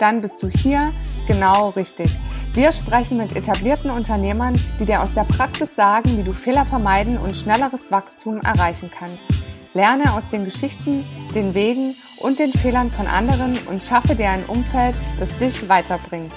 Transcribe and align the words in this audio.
Dann 0.00 0.22
bist 0.22 0.42
du 0.42 0.48
hier 0.48 0.94
genau 1.28 1.68
richtig. 1.76 2.10
Wir 2.54 2.72
sprechen 2.72 3.18
mit 3.18 3.36
etablierten 3.36 3.90
Unternehmern, 3.90 4.58
die 4.80 4.86
dir 4.86 5.02
aus 5.02 5.12
der 5.12 5.24
Praxis 5.24 5.76
sagen, 5.76 6.16
wie 6.16 6.22
du 6.22 6.32
Fehler 6.32 6.64
vermeiden 6.64 7.18
und 7.18 7.36
schnelleres 7.36 7.90
Wachstum 7.90 8.40
erreichen 8.40 8.90
kannst. 8.90 9.22
Lerne 9.74 10.14
aus 10.14 10.30
den 10.30 10.46
Geschichten, 10.46 11.04
den 11.34 11.54
Wegen 11.54 11.94
und 12.22 12.38
den 12.38 12.50
Fehlern 12.50 12.90
von 12.90 13.06
anderen 13.08 13.58
und 13.68 13.82
schaffe 13.82 14.14
dir 14.14 14.30
ein 14.30 14.44
Umfeld, 14.46 14.94
das 15.18 15.28
dich 15.36 15.68
weiterbringt. 15.68 16.32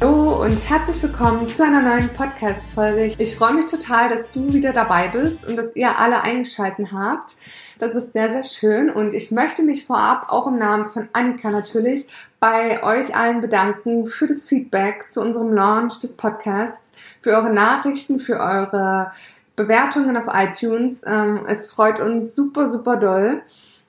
Hallo 0.00 0.42
und 0.42 0.68
herzlich 0.68 1.00
willkommen 1.04 1.48
zu 1.48 1.64
einer 1.64 1.82
neuen 1.82 2.08
Podcast-Folge. 2.08 3.14
Ich 3.16 3.36
freue 3.36 3.54
mich 3.54 3.66
total, 3.68 4.08
dass 4.08 4.32
du 4.32 4.52
wieder 4.52 4.72
dabei 4.72 5.06
bist 5.06 5.46
und 5.46 5.54
dass 5.56 5.74
ihr 5.76 5.96
alle 5.96 6.20
eingeschaltet 6.20 6.88
habt. 6.92 7.36
Das 7.84 7.94
ist 7.94 8.14
sehr, 8.14 8.32
sehr 8.32 8.44
schön 8.44 8.88
und 8.88 9.12
ich 9.12 9.30
möchte 9.30 9.62
mich 9.62 9.84
vorab 9.84 10.32
auch 10.32 10.46
im 10.46 10.58
Namen 10.58 10.86
von 10.86 11.06
Annika 11.12 11.50
natürlich 11.50 12.08
bei 12.40 12.82
euch 12.82 13.14
allen 13.14 13.42
bedanken 13.42 14.06
für 14.06 14.26
das 14.26 14.46
Feedback 14.46 15.12
zu 15.12 15.20
unserem 15.20 15.52
Launch 15.52 16.00
des 16.00 16.16
Podcasts, 16.16 16.90
für 17.20 17.32
eure 17.32 17.52
Nachrichten, 17.52 18.20
für 18.20 18.40
eure 18.40 19.12
Bewertungen 19.54 20.16
auf 20.16 20.28
iTunes. 20.32 21.02
Ähm, 21.06 21.40
es 21.46 21.68
freut 21.68 22.00
uns 22.00 22.34
super, 22.34 22.70
super 22.70 22.96
doll. 22.96 23.42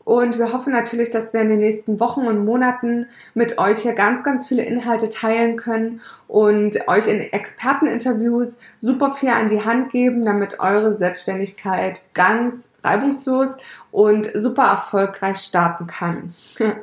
Und 0.05 0.37
wir 0.37 0.53
hoffen 0.53 0.71
natürlich, 0.71 1.09
dass 1.09 1.33
wir 1.33 1.41
in 1.41 1.49
den 1.49 1.59
nächsten 1.59 1.99
Wochen 1.99 2.27
und 2.27 2.45
Monaten 2.45 3.07
mit 3.33 3.57
euch 3.57 3.79
hier 3.79 3.95
ganz, 3.95 4.23
ganz 4.23 4.47
viele 4.47 4.63
Inhalte 4.63 5.09
teilen 5.09 5.57
können 5.57 5.99
und 6.27 6.87
euch 6.87 7.07
in 7.07 7.21
Experteninterviews 7.21 8.59
super 8.81 9.15
viel 9.15 9.29
an 9.29 9.49
die 9.49 9.65
Hand 9.65 9.91
geben, 9.91 10.23
damit 10.23 10.59
eure 10.59 10.93
Selbstständigkeit 10.93 12.01
ganz 12.13 12.71
reibungslos 12.83 13.55
und 13.95 14.29
super 14.33 14.63
erfolgreich 14.63 15.37
starten 15.37 15.87
kann. 15.87 16.33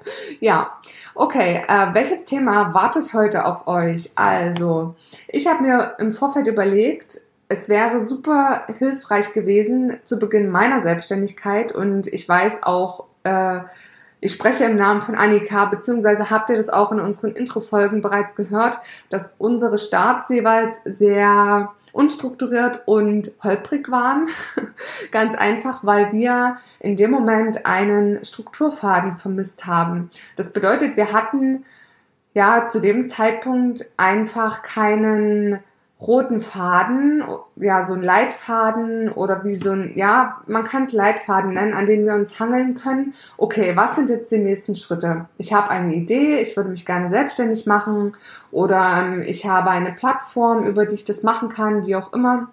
ja, 0.40 0.72
okay, 1.14 1.62
äh, 1.68 1.92
welches 1.92 2.24
Thema 2.24 2.72
wartet 2.72 3.12
heute 3.12 3.44
auf 3.44 3.66
euch? 3.66 4.12
Also, 4.16 4.94
ich 5.28 5.46
habe 5.46 5.62
mir 5.62 5.96
im 5.98 6.12
Vorfeld 6.12 6.46
überlegt, 6.46 7.20
es 7.48 7.68
wäre 7.68 8.00
super 8.00 8.66
hilfreich 8.78 9.34
gewesen 9.34 10.00
zu 10.06 10.18
Beginn 10.18 10.48
meiner 10.48 10.80
Selbstständigkeit 10.80 11.72
und 11.72 12.06
ich 12.06 12.26
weiß 12.26 12.62
auch, 12.62 13.04
äh, 13.24 13.60
ich 14.20 14.32
spreche 14.32 14.64
im 14.64 14.76
Namen 14.76 15.02
von 15.02 15.14
Annika, 15.14 15.66
beziehungsweise 15.66 16.30
habt 16.30 16.48
ihr 16.48 16.56
das 16.56 16.70
auch 16.70 16.92
in 16.92 17.00
unseren 17.00 17.32
Intro-Folgen 17.32 18.00
bereits 18.00 18.36
gehört, 18.36 18.78
dass 19.10 19.34
unsere 19.36 19.76
Starts 19.76 20.30
jeweils 20.30 20.78
sehr 20.86 21.72
unstrukturiert 21.92 22.82
und 22.86 23.32
holprig 23.42 23.90
waren. 23.90 24.28
Ganz 25.10 25.34
einfach, 25.34 25.84
weil 25.84 26.12
wir 26.12 26.56
in 26.80 26.96
dem 26.96 27.10
Moment 27.10 27.66
einen 27.66 28.24
Strukturfaden 28.24 29.18
vermisst 29.18 29.66
haben. 29.66 30.10
Das 30.36 30.52
bedeutet, 30.52 30.96
wir 30.96 31.12
hatten 31.12 31.64
ja 32.34 32.66
zu 32.66 32.80
dem 32.80 33.06
Zeitpunkt 33.06 33.84
einfach 33.96 34.62
keinen 34.62 35.60
roten 36.06 36.40
Faden, 36.40 37.22
ja, 37.56 37.84
so 37.84 37.94
ein 37.94 38.02
Leitfaden 38.02 39.10
oder 39.10 39.44
wie 39.44 39.54
so 39.54 39.70
ein, 39.70 39.92
ja, 39.96 40.42
man 40.46 40.64
kann 40.64 40.84
es 40.84 40.92
Leitfaden 40.92 41.54
nennen, 41.54 41.74
an 41.74 41.86
denen 41.86 42.06
wir 42.06 42.14
uns 42.14 42.40
hangeln 42.40 42.74
können. 42.74 43.14
Okay, 43.36 43.76
was 43.76 43.94
sind 43.94 44.10
jetzt 44.10 44.32
die 44.32 44.38
nächsten 44.38 44.74
Schritte? 44.74 45.26
Ich 45.38 45.52
habe 45.52 45.70
eine 45.70 45.94
Idee, 45.94 46.40
ich 46.40 46.56
würde 46.56 46.70
mich 46.70 46.84
gerne 46.84 47.08
selbstständig 47.08 47.66
machen 47.66 48.16
oder 48.50 49.04
ähm, 49.04 49.22
ich 49.22 49.46
habe 49.46 49.70
eine 49.70 49.92
Plattform, 49.92 50.64
über 50.64 50.86
die 50.86 50.96
ich 50.96 51.04
das 51.04 51.22
machen 51.22 51.48
kann, 51.48 51.86
wie 51.86 51.96
auch 51.96 52.12
immer. 52.12 52.48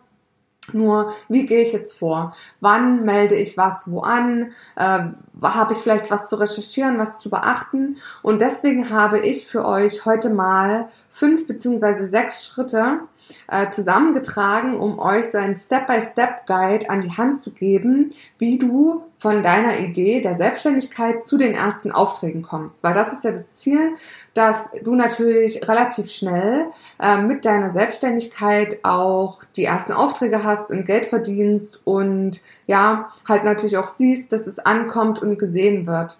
Nur, 0.74 1.14
wie 1.30 1.48
gehe 1.48 1.64
ich 1.64 1.74
jetzt 1.74 1.98
vor? 1.98 2.36
Wann 2.59 3.04
melde 3.04 3.34
ich 3.34 3.58
was 3.58 3.90
wo 3.90 4.02
an? 4.02 4.52
Äh, 4.76 5.00
habe 5.42 5.74
ich 5.74 5.80
vielleicht 5.80 6.12
was 6.12 6.28
zu 6.28 6.36
recherchieren, 6.36 7.00
was 7.00 7.20
zu 7.20 7.32
beachten? 7.32 7.98
Und 8.22 8.40
deswegen 8.42 8.92
habe 8.92 9.20
ich 9.20 9.48
für 9.48 9.66
euch 9.66 10.06
heute 10.06 10.30
mal 10.30 10.90
fünf 11.09 11.48
beziehungsweise 11.48 12.08
sechs 12.08 12.46
Schritte 12.46 13.00
äh, 13.47 13.69
zusammengetragen, 13.72 14.79
um 14.79 15.00
euch 15.00 15.31
so 15.31 15.38
einen 15.38 15.56
Step-by-Step-Guide 15.56 16.90
an 16.90 17.01
die 17.01 17.12
Hand 17.12 17.40
zu 17.40 17.51
geben, 17.51 18.12
wie 18.38 18.57
du 18.57 19.03
von 19.17 19.44
deiner 19.44 19.79
Idee 19.79 20.22
der 20.22 20.38
Selbstständigkeit 20.38 21.25
zu 21.25 21.38
den 21.38 21.53
ersten 21.53 21.91
Aufträgen 21.91 22.41
kommst. 22.41 22.84
Weil 22.84 22.94
das 22.94 23.12
ist 23.12 23.23
ja 23.23 23.31
das 23.31 23.56
Ziel, 23.56 23.95
dass 24.34 24.72
du 24.84 24.95
natürlich 24.95 25.67
relativ 25.67 26.09
schnell 26.09 26.67
äh, 27.00 27.17
mit 27.17 27.45
deiner 27.45 27.69
Selbstständigkeit 27.69 28.79
auch 28.84 29.44
die 29.56 29.66
ersten 29.66 29.91
Aufträge 29.91 30.44
hast 30.44 30.69
und 30.69 30.85
Geld 30.85 31.07
verdienst 31.07 31.81
und 31.85 32.40
ja, 32.67 33.09
halt 33.28 33.44
natürlich 33.44 33.78
auch 33.78 33.88
siehst, 33.90 34.31
dass 34.31 34.47
es 34.47 34.59
ankommt 34.59 35.22
und 35.22 35.38
gesehen 35.38 35.85
wird. 35.85 36.17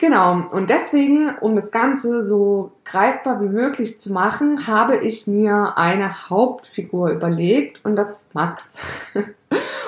Genau, 0.00 0.44
und 0.52 0.70
deswegen, 0.70 1.36
um 1.40 1.56
das 1.56 1.72
Ganze 1.72 2.22
so 2.22 2.70
greifbar 2.84 3.40
wie 3.42 3.48
möglich 3.48 4.00
zu 4.00 4.12
machen, 4.12 4.68
habe 4.68 4.96
ich 4.96 5.26
mir 5.26 5.76
eine 5.76 6.30
Hauptfigur 6.30 7.10
überlegt 7.10 7.84
und 7.84 7.96
das 7.96 8.10
ist 8.10 8.34
Max. 8.34 8.74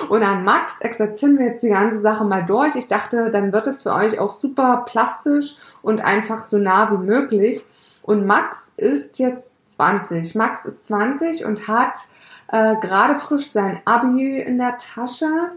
Und 0.09 0.23
an 0.23 0.43
Max 0.43 0.81
exerzieren 0.81 1.37
wir 1.37 1.45
jetzt 1.45 1.63
die 1.63 1.69
ganze 1.69 2.01
Sache 2.01 2.25
mal 2.25 2.43
durch. 2.43 2.75
Ich 2.75 2.87
dachte, 2.87 3.29
dann 3.31 3.53
wird 3.53 3.67
es 3.67 3.83
für 3.83 3.93
euch 3.93 4.19
auch 4.19 4.31
super 4.31 4.83
plastisch 4.85 5.57
und 5.83 6.01
einfach 6.01 6.43
so 6.43 6.57
nah 6.57 6.91
wie 6.91 6.97
möglich. 6.97 7.61
Und 8.01 8.25
Max 8.25 8.73
ist 8.77 9.19
jetzt 9.19 9.55
20. 9.69 10.35
Max 10.35 10.65
ist 10.65 10.87
20 10.87 11.45
und 11.45 11.67
hat 11.67 11.93
äh, 12.51 12.75
gerade 12.81 13.17
frisch 13.19 13.51
sein 13.51 13.79
Abi 13.85 14.41
in 14.41 14.57
der 14.57 14.77
Tasche 14.77 15.51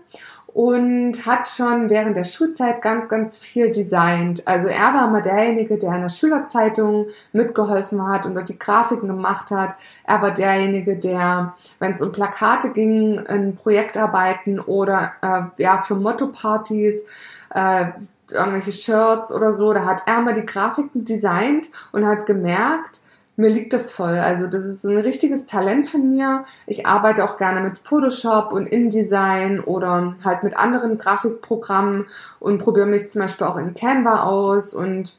und 0.54 1.26
hat 1.26 1.48
schon 1.48 1.90
während 1.90 2.16
der 2.16 2.22
Schulzeit 2.22 2.80
ganz, 2.80 3.08
ganz 3.08 3.36
viel 3.36 3.72
designt. 3.72 4.46
Also 4.46 4.68
er 4.68 4.94
war 4.94 5.08
immer 5.08 5.20
derjenige, 5.20 5.76
der 5.78 5.96
in 5.96 6.02
der 6.02 6.08
Schülerzeitung 6.08 7.08
mitgeholfen 7.32 8.06
hat 8.06 8.24
und 8.24 8.36
dort 8.36 8.48
die 8.48 8.58
Grafiken 8.58 9.08
gemacht 9.08 9.50
hat. 9.50 9.74
Er 10.04 10.22
war 10.22 10.30
derjenige, 10.30 10.96
der, 10.96 11.54
wenn 11.80 11.92
es 11.92 12.00
um 12.00 12.12
Plakate 12.12 12.70
ging, 12.70 13.18
in 13.18 13.56
Projektarbeiten 13.56 14.60
oder 14.60 15.12
äh, 15.22 15.60
ja 15.60 15.78
für 15.78 15.96
Motto-Partys, 15.96 17.04
äh, 17.52 17.86
irgendwelche 18.30 18.72
Shirts 18.72 19.32
oder 19.32 19.56
so, 19.56 19.72
da 19.72 19.84
hat 19.84 20.02
er 20.06 20.20
mal 20.20 20.34
die 20.34 20.46
Grafiken 20.46 21.04
designt 21.04 21.66
und 21.90 22.06
hat 22.06 22.26
gemerkt, 22.26 23.00
mir 23.36 23.50
liegt 23.50 23.72
das 23.72 23.90
voll. 23.90 24.16
Also 24.18 24.46
das 24.46 24.64
ist 24.64 24.84
ein 24.84 24.98
richtiges 24.98 25.46
Talent 25.46 25.88
von 25.88 26.10
mir. 26.10 26.44
Ich 26.66 26.86
arbeite 26.86 27.24
auch 27.24 27.36
gerne 27.36 27.60
mit 27.60 27.78
Photoshop 27.78 28.52
und 28.52 28.68
InDesign 28.68 29.60
oder 29.60 30.14
halt 30.24 30.44
mit 30.44 30.56
anderen 30.56 30.98
Grafikprogrammen 30.98 32.06
und 32.38 32.58
probiere 32.58 32.86
mich 32.86 33.10
zum 33.10 33.22
Beispiel 33.22 33.46
auch 33.46 33.56
in 33.56 33.74
Canva 33.74 34.22
aus 34.24 34.72
und 34.72 35.16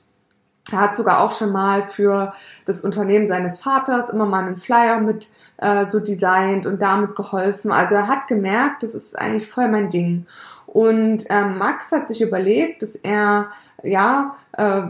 er 0.71 0.81
hat 0.81 0.95
sogar 0.95 1.19
auch 1.19 1.31
schon 1.31 1.51
mal 1.51 1.85
für 1.85 2.33
das 2.65 2.81
Unternehmen 2.81 3.27
seines 3.27 3.59
Vaters 3.59 4.09
immer 4.09 4.25
mal 4.25 4.45
einen 4.45 4.55
Flyer 4.55 4.99
mit 4.99 5.27
äh, 5.57 5.85
so 5.85 5.99
designt 5.99 6.65
und 6.65 6.81
damit 6.81 7.15
geholfen. 7.15 7.71
Also 7.71 7.95
er 7.95 8.07
hat 8.07 8.27
gemerkt, 8.27 8.81
das 8.81 8.95
ist 8.95 9.17
eigentlich 9.17 9.47
voll 9.47 9.67
mein 9.67 9.89
Ding. 9.89 10.25
Und 10.65 11.29
äh, 11.29 11.45
Max 11.45 11.91
hat 11.91 12.07
sich 12.07 12.21
überlegt, 12.21 12.81
dass 12.81 12.95
er 12.95 13.49
ja 13.83 14.35
äh, 14.53 14.87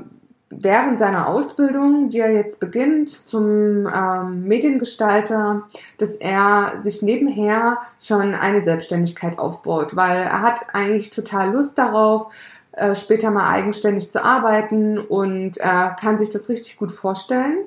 während 0.58 1.00
seiner 1.00 1.28
Ausbildung, 1.28 2.10
die 2.10 2.20
er 2.20 2.32
jetzt 2.32 2.60
beginnt 2.60 3.10
zum 3.10 3.88
ähm, 3.88 4.44
Mediengestalter, 4.44 5.64
dass 5.98 6.16
er 6.16 6.74
sich 6.78 7.02
nebenher 7.02 7.80
schon 8.00 8.34
eine 8.34 8.64
Selbstständigkeit 8.64 9.38
aufbaut, 9.40 9.96
weil 9.96 10.18
er 10.18 10.42
hat 10.42 10.68
eigentlich 10.74 11.10
total 11.10 11.52
Lust 11.52 11.78
darauf, 11.78 12.32
äh, 12.72 12.96
später 12.96 13.32
mal 13.32 13.50
eigenständig 13.50 14.12
zu 14.12 14.24
arbeiten 14.24 14.98
und 14.98 15.58
äh, 15.58 15.90
kann 16.00 16.18
sich 16.18 16.32
das 16.32 16.50
richtig 16.50 16.78
gut 16.78 16.92
vorstellen. 16.92 17.58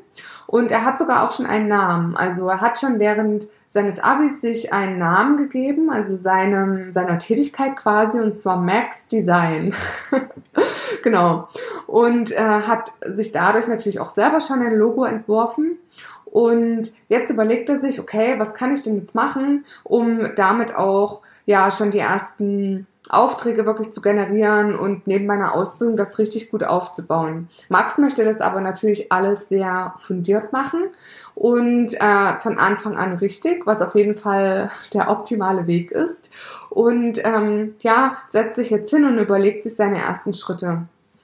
Und 0.47 0.71
er 0.71 0.85
hat 0.85 0.99
sogar 0.99 1.27
auch 1.27 1.33
schon 1.33 1.47
einen 1.47 1.69
Namen. 1.69 2.17
Also 2.17 2.49
er 2.49 2.61
hat 2.61 2.79
schon 2.79 2.99
während 2.99 3.49
seines 3.79 4.01
Abis 4.01 4.41
sich 4.41 4.73
einen 4.73 4.99
Namen 4.99 5.37
gegeben, 5.37 5.89
also 5.89 6.17
seinem, 6.17 6.91
seiner 6.91 7.17
Tätigkeit 7.21 7.77
quasi, 7.77 8.19
und 8.19 8.35
zwar 8.35 8.57
Max 8.57 9.07
Design. 9.07 9.73
genau. 11.05 11.49
Und 11.87 12.33
äh, 12.33 12.39
hat 12.39 12.91
sich 13.07 13.31
dadurch 13.31 13.69
natürlich 13.69 14.01
auch 14.01 14.09
selber 14.09 14.41
schon 14.41 14.63
ein 14.63 14.75
Logo 14.75 15.05
entworfen. 15.05 15.79
Und 16.25 16.91
jetzt 17.09 17.31
überlegt 17.31 17.69
er 17.69 17.79
sich, 17.79 18.01
okay, 18.01 18.35
was 18.41 18.55
kann 18.55 18.75
ich 18.75 18.83
denn 18.83 18.99
jetzt 18.99 19.15
machen, 19.15 19.65
um 19.85 20.29
damit 20.35 20.75
auch 20.75 21.23
ja 21.47 21.71
schon 21.71 21.93
die 21.93 22.01
ersten 22.01 22.88
Aufträge 23.11 23.67
wirklich 23.67 23.93
zu 23.93 24.01
generieren 24.01 24.75
und 24.75 25.07
neben 25.07 25.27
meiner 25.27 25.55
Ausbildung 25.55 25.97
das 25.97 26.19
richtig 26.19 26.51
gut 26.51 26.65
aufzubauen. 26.65 27.49
Max 27.69 27.99
möchte 27.99 28.25
das 28.25 28.41
aber 28.41 28.61
natürlich 28.61 29.11
alles 29.11 29.49
sehr 29.49 29.95
fundiert 29.97 30.53
machen 30.53 30.89
und 31.35 31.95
äh, 31.95 32.41
von 32.41 32.59
Anfang 32.59 32.97
an 32.97 33.15
richtig, 33.15 33.67
was 33.67 33.81
auf 33.83 33.95
jeden 33.95 34.15
Fall 34.15 34.71
der 34.93 35.11
optimale 35.11 35.67
Weg 35.67 35.91
ist. 35.91 36.31
Und 36.71 37.25
ähm, 37.25 37.77
ja, 37.81 38.19
setzt 38.27 38.57
sich 38.57 38.71
jetzt 38.71 38.91
hin 38.91 39.05
und 39.05 39.19
überlegt 39.19 39.63
sich 39.63 39.75
seine 39.75 39.99
ersten 39.99 40.35
Schritte. 40.35 40.83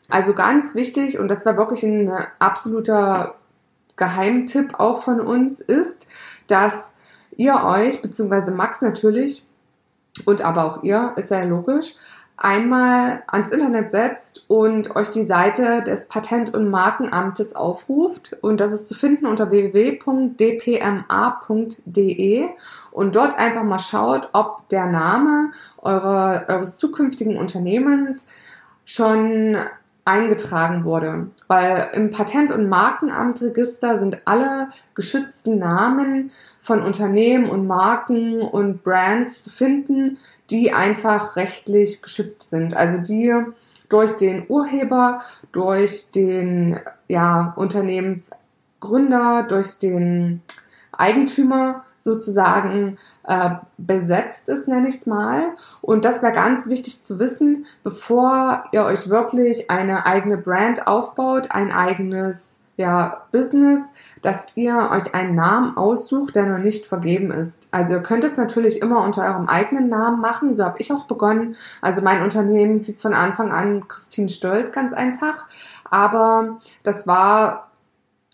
Also 0.09 0.35
ganz 0.35 0.75
wichtig, 0.75 1.19
und 1.19 1.29
das 1.29 1.45
war 1.47 1.57
wirklich 1.57 1.83
ein 1.83 2.11
absoluter 2.39 3.35
Geheimtipp 3.97 4.79
auch 4.79 5.03
von 5.03 5.21
uns, 5.21 5.61
ist, 5.61 6.07
dass 6.47 6.95
ihr 7.37 7.63
euch, 7.65 8.03
beziehungsweise 8.03 8.51
Max 8.51 8.83
natürlich, 8.83 9.45
und 10.25 10.43
aber 10.43 10.65
auch 10.65 10.83
ihr, 10.83 11.13
ist 11.17 11.31
ja 11.31 11.43
logisch, 11.45 11.95
einmal 12.37 13.23
ans 13.29 13.53
Internet 13.53 13.93
setzt 13.93 14.45
und 14.49 14.97
euch 14.97 15.11
die 15.11 15.25
Seite 15.25 15.83
des 15.83 16.09
Patent- 16.09 16.53
und 16.53 16.69
Markenamtes 16.69 17.55
aufruft. 17.55 18.37
Und 18.41 18.59
das 18.61 18.73
ist 18.73 18.89
zu 18.89 18.95
finden 18.95 19.27
unter 19.27 19.51
www.dpma.de 19.51 20.39
und 22.91 23.15
dort 23.15 23.39
einfach 23.39 23.63
mal 23.63 23.79
schaut, 23.79 24.29
ob 24.33 24.69
der 24.69 24.87
Name 24.87 25.53
eure, 25.79 26.47
eures 26.49 26.77
zukünftigen 26.77 27.37
Unternehmens 27.37 28.27
schon 28.85 29.57
eingetragen 30.05 30.85
wurde. 30.85 31.29
Weil 31.49 31.89
im 31.95 32.11
Patent- 32.11 32.53
und 32.53 32.69
Markenamtregister 32.69 33.99
sind 33.99 34.27
alle 34.27 34.69
geschützten 34.95 35.59
Namen 35.59 36.31
von 36.61 36.83
Unternehmen 36.83 37.49
und 37.49 37.67
Marken 37.67 38.41
und 38.43 38.83
Brands 38.85 39.43
zu 39.43 39.51
finden, 39.51 40.19
die 40.51 40.73
einfach 40.73 41.37
rechtlich 41.37 42.03
geschützt 42.03 42.51
sind. 42.51 42.77
Also 42.77 42.99
die 42.99 43.33
durch 43.89 44.17
den 44.17 44.45
Urheber, 44.49 45.23
durch 45.53 46.11
den 46.13 46.81
ja, 47.09 47.53
Unternehmensgründer, 47.57 49.47
durch 49.49 49.79
den 49.79 50.43
Eigentümer 50.93 51.85
sozusagen 52.05 52.99
äh, 53.27 53.51
besetzt 53.79 54.49
ist, 54.49 54.69
nenne 54.69 54.89
ich 54.89 54.97
es 54.97 55.07
mal. 55.07 55.49
Und 55.81 56.05
das 56.05 56.23
wäre 56.23 56.33
ganz 56.33 56.69
wichtig 56.69 57.03
zu 57.03 57.19
wissen, 57.19 57.67
bevor 57.83 58.65
ihr 58.73 58.85
euch 58.85 59.09
wirklich 59.09 59.71
eine 59.71 60.07
eigene 60.07 60.37
Brand 60.37 60.87
aufbaut, 60.87 61.51
ein 61.51 61.73
eigenes 61.73 62.61
ja, 62.77 63.23
Business, 63.33 63.95
dass 64.23 64.57
ihr 64.57 64.91
euch 64.91 65.15
einen 65.15 65.35
Namen 65.35 65.77
aussucht, 65.77 66.35
der 66.35 66.47
noch 66.47 66.59
nicht 66.59 66.87
vergeben 66.87 67.31
ist. 67.31 67.69
Also 67.71 67.95
ihr 67.95 68.03
könnt 68.03 68.25
es 68.25 68.37
natürlich 68.37 68.83
immer 68.83 69.03
unter 69.03 69.25
eurem 69.25 69.49
eigenen 69.49 69.89
Namen 69.89 70.21
machen. 70.21 70.55
So 70.55 70.65
habe 70.65 70.81
ich 70.81 70.93
auch 70.93 71.07
begonnen. 71.07 71.57
Also 71.81 72.03
mein 72.03 72.23
Unternehmen 72.23 72.81
hieß 72.81 73.01
von 73.01 73.15
Anfang 73.15 73.53
an 73.53 73.87
Christine 73.87 74.29
Stolt, 74.29 74.73
ganz 74.73 74.93
einfach. 74.93 75.47
Aber 75.91 76.59
das 76.83 77.07
war, 77.07 77.71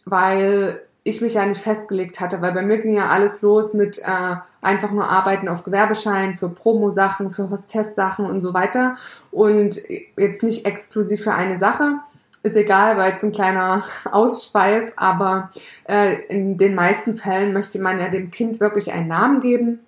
weil 0.05 0.81
ich 1.03 1.21
mich 1.21 1.35
ja 1.35 1.47
nicht 1.47 1.61
festgelegt 1.61 2.21
hatte, 2.21 2.43
weil 2.43 2.53
bei 2.53 2.63
mir 2.63 2.79
ging 2.79 2.95
ja 2.95 3.09
alles 3.09 3.43
los 3.43 3.73
mit 3.73 3.99
äh, 3.99 4.37
einfach 4.61 4.91
nur 4.91 5.09
Arbeiten 5.09 5.49
auf 5.49 5.65
Gewerbeschein, 5.65 6.37
für 6.37 6.49
Promo-Sachen, 6.49 7.31
für 7.31 7.49
Hostess-Sachen 7.49 8.27
und 8.27 8.41
so 8.41 8.53
weiter 8.53 8.97
und 9.31 9.81
jetzt 10.17 10.43
nicht 10.43 10.67
exklusiv 10.67 11.25
für 11.25 11.35
eine 11.35 11.57
Sache. 11.57 12.01
Ist 12.43 12.57
egal, 12.57 12.97
weil 12.97 13.13
jetzt 13.13 13.23
ein 13.23 13.33
kleiner 13.33 13.85
Ausschweif, 14.11 14.93
aber 14.97 15.51
äh, 15.89 16.17
in 16.29 16.59
den 16.59 16.75
meisten 16.75 17.17
Fällen 17.17 17.53
möchte 17.53 17.79
man 17.81 17.99
ja 17.99 18.09
dem 18.09 18.31
Kind 18.31 18.61
wirklich 18.61 18.93
einen 18.93 19.09
Namen 19.09 19.41
geben. 19.41 19.81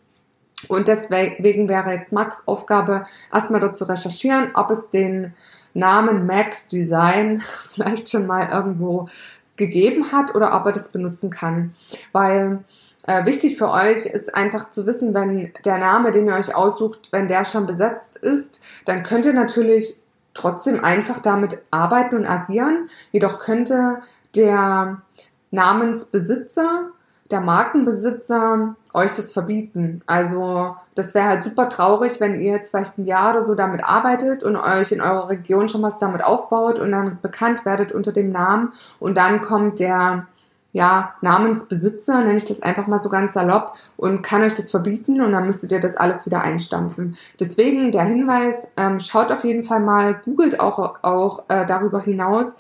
Und 0.69 0.87
deswegen 0.87 1.69
wäre 1.69 1.93
jetzt 1.93 2.13
Max 2.13 2.47
Aufgabe, 2.47 3.07
erstmal 3.33 3.61
dort 3.61 3.77
zu 3.77 3.85
recherchieren, 3.85 4.51
ob 4.55 4.71
es 4.71 4.91
den 4.91 5.35
Namen 5.75 6.27
Max 6.27 6.67
Design 6.67 7.43
vielleicht 7.73 8.11
schon 8.11 8.27
mal 8.27 8.49
irgendwo 8.51 9.09
gegeben 9.57 10.13
hat 10.13 10.35
oder 10.35 10.55
ob 10.55 10.67
er 10.67 10.73
das 10.73 10.93
benutzen 10.93 11.31
kann. 11.31 11.75
Weil 12.13 12.65
äh, 13.07 13.25
wichtig 13.25 13.57
für 13.57 13.71
euch 13.71 14.07
ist 14.07 14.35
einfach 14.35 14.71
zu 14.71 14.87
wissen, 14.87 15.15
wenn 15.15 15.53
der 15.65 15.79
Name, 15.79 16.13
den 16.13 16.27
ihr 16.27 16.35
euch 16.35 16.55
aussucht, 16.55 17.09
wenn 17.11 17.29
der 17.29 17.45
schon 17.45 17.67
besetzt 17.67 18.17
ist, 18.17 18.61
dann 18.85 19.03
könnt 19.03 19.27
ihr 19.27 19.33
natürlich 19.33 20.01
trotzdem 20.35 20.83
einfach 20.83 21.21
damit 21.21 21.61
arbeiten 21.71 22.17
und 22.17 22.27
agieren. 22.27 22.89
Jedoch 23.11 23.41
könnte 23.41 24.03
der 24.35 25.03
Namensbesitzer 25.51 26.91
der 27.33 27.41
Markenbesitzer 27.41 28.77
euch 28.95 29.13
das 29.15 29.33
verbieten. 29.33 30.03
Also 30.07 30.77
das 30.95 31.15
wäre 31.15 31.27
halt 31.27 31.45
super 31.45 31.69
traurig, 31.69 32.21
wenn 32.21 32.41
ihr 32.41 32.53
jetzt 32.53 32.71
vielleicht 32.71 32.99
ein 32.99 33.07
Jahr 33.07 33.33
oder 33.35 33.45
so 33.45 33.55
damit 33.55 33.83
arbeitet 33.83 34.45
und 34.45 34.57
euch 34.57 34.93
in 34.93 35.01
eurer 35.01 35.31
Region 35.31 35.69
schon 35.69 35.83
was 35.83 35.99
damit 35.99 36.23
aufbaut 36.23 36.79
und 36.79 36.93
dann 36.93 37.19
bekannt 37.23 37.65
werdet 37.65 37.93
unter 37.93 38.13
dem 38.13 38.31
Namen 38.31 38.73
und 39.01 39.17
dann 39.17 39.41
kommt 39.41 39.81
der 39.81 40.27
ja, 40.75 41.15
Namensbesitzer, 41.21 42.21
nenne 42.21 42.37
ich 42.37 42.47
das 42.47 42.63
einfach 42.63 42.87
mal 42.87 43.01
so 43.01 43.11
ganz 43.11 43.35
salopp, 43.35 43.75
und 43.99 44.23
kann 44.23 44.43
euch 44.43 44.55
das 44.55 44.71
verbieten 44.71 45.21
und 45.21 45.33
dann 45.33 45.47
müsstet 45.47 45.71
ihr 45.71 45.81
das 45.81 45.97
alles 45.97 46.27
wieder 46.27 46.41
einstampfen. 46.41 47.17
Deswegen 47.39 47.93
der 47.93 48.05
Hinweis, 48.05 48.69
ähm, 48.77 48.99
schaut 48.99 49.31
auf 49.31 49.45
jeden 49.45 49.65
Fall 49.65 49.81
mal, 49.81 50.15
googelt 50.25 50.61
auch, 50.61 51.03
auch 51.03 51.45
äh, 51.49 51.67
darüber 51.67 52.01
hinaus, 52.01 52.57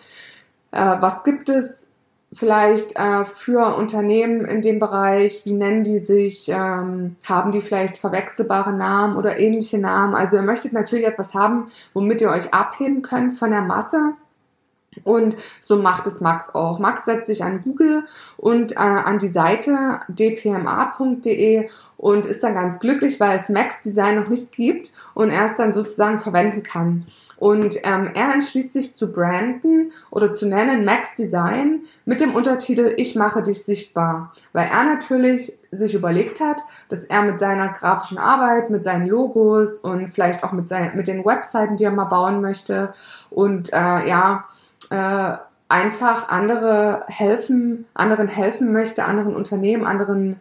äh, 0.73 0.97
was 1.01 1.25
gibt 1.25 1.49
es 1.49 1.89
vielleicht 2.33 2.97
äh, 2.97 3.25
für 3.25 3.77
Unternehmen 3.77 4.45
in 4.45 4.63
dem 4.63 4.79
Bereich? 4.79 5.43
Wie 5.45 5.53
nennen 5.53 5.85
die 5.85 5.99
sich? 5.99 6.49
Ähm, 6.49 7.17
haben 7.25 7.53
die 7.53 7.61
vielleicht 7.61 7.99
verwechselbare 7.99 8.73
Namen 8.73 9.17
oder 9.17 9.39
ähnliche 9.39 9.79
Namen? 9.79 10.15
Also 10.15 10.37
ihr 10.37 10.43
möchtet 10.43 10.73
natürlich 10.73 11.07
etwas 11.07 11.35
haben, 11.35 11.71
womit 11.93 12.21
ihr 12.21 12.31
euch 12.31 12.55
abheben 12.55 13.03
könnt 13.03 13.35
von 13.35 13.51
der 13.51 13.63
Masse. 13.63 14.15
Und 15.05 15.37
so 15.61 15.77
macht 15.77 16.07
es 16.07 16.21
Max 16.21 16.55
auch. 16.55 16.79
Max 16.79 17.07
setzt 17.07 17.27
sich 17.27 17.43
an 17.43 17.63
Google 17.63 18.05
und 18.37 18.73
äh, 18.73 18.77
an 18.77 19.19
die 19.19 19.29
Seite 19.29 20.01
dpma.de 20.09 21.69
und 21.97 22.27
ist 22.27 22.43
dann 22.43 22.55
ganz 22.55 22.79
glücklich, 22.79 23.19
weil 23.19 23.37
es 23.37 23.49
Max 23.49 23.81
Design 23.81 24.17
noch 24.17 24.29
nicht 24.29 24.53
gibt 24.53 24.93
und 25.15 25.31
er 25.31 25.47
es 25.47 25.57
dann 25.57 25.73
sozusagen 25.73 26.21
verwenden 26.21 26.63
kann. 26.63 27.07
Und 27.37 27.77
ähm, 27.83 28.11
er 28.15 28.33
entschließt 28.33 28.73
sich 28.73 28.97
zu 28.97 29.13
branden 29.13 29.93
oder 30.11 30.33
zu 30.33 30.47
nennen 30.47 30.85
Max 30.85 31.17
Design 31.17 31.83
mit 32.05 32.21
dem 32.21 32.35
Untertitel 32.35 32.95
Ich 32.97 33.17
mache 33.17 33.43
dich 33.43 33.65
sichtbar, 33.65 34.33
weil 34.53 34.69
er 34.69 34.85
natürlich 34.85 35.59
sich 35.73 35.95
überlegt 35.95 36.41
hat, 36.41 36.61
dass 36.89 37.05
er 37.05 37.23
mit 37.23 37.41
seiner 37.41 37.71
grafischen 37.71 38.19
Arbeit, 38.19 38.71
mit 38.71 38.85
seinen 38.85 39.07
Logos 39.07 39.81
und 39.81 40.09
vielleicht 40.09 40.45
auch 40.45 40.53
mit, 40.53 40.69
seinen, 40.69 40.97
mit 40.97 41.09
den 41.09 41.25
Webseiten, 41.25 41.77
die 41.77 41.85
er 41.85 41.91
mal 41.91 42.05
bauen 42.05 42.41
möchte 42.43 42.93
und 43.31 43.73
äh, 43.73 44.09
ja, 44.09 44.45
äh, 44.91 45.37
einfach 45.73 46.29
andere 46.29 47.05
helfen, 47.09 47.87
anderen 47.95 48.29
helfen 48.29 48.73
möchte, 48.73 49.05
anderen 49.05 49.35
Unternehmen, 49.35 49.85
anderen 49.85 50.39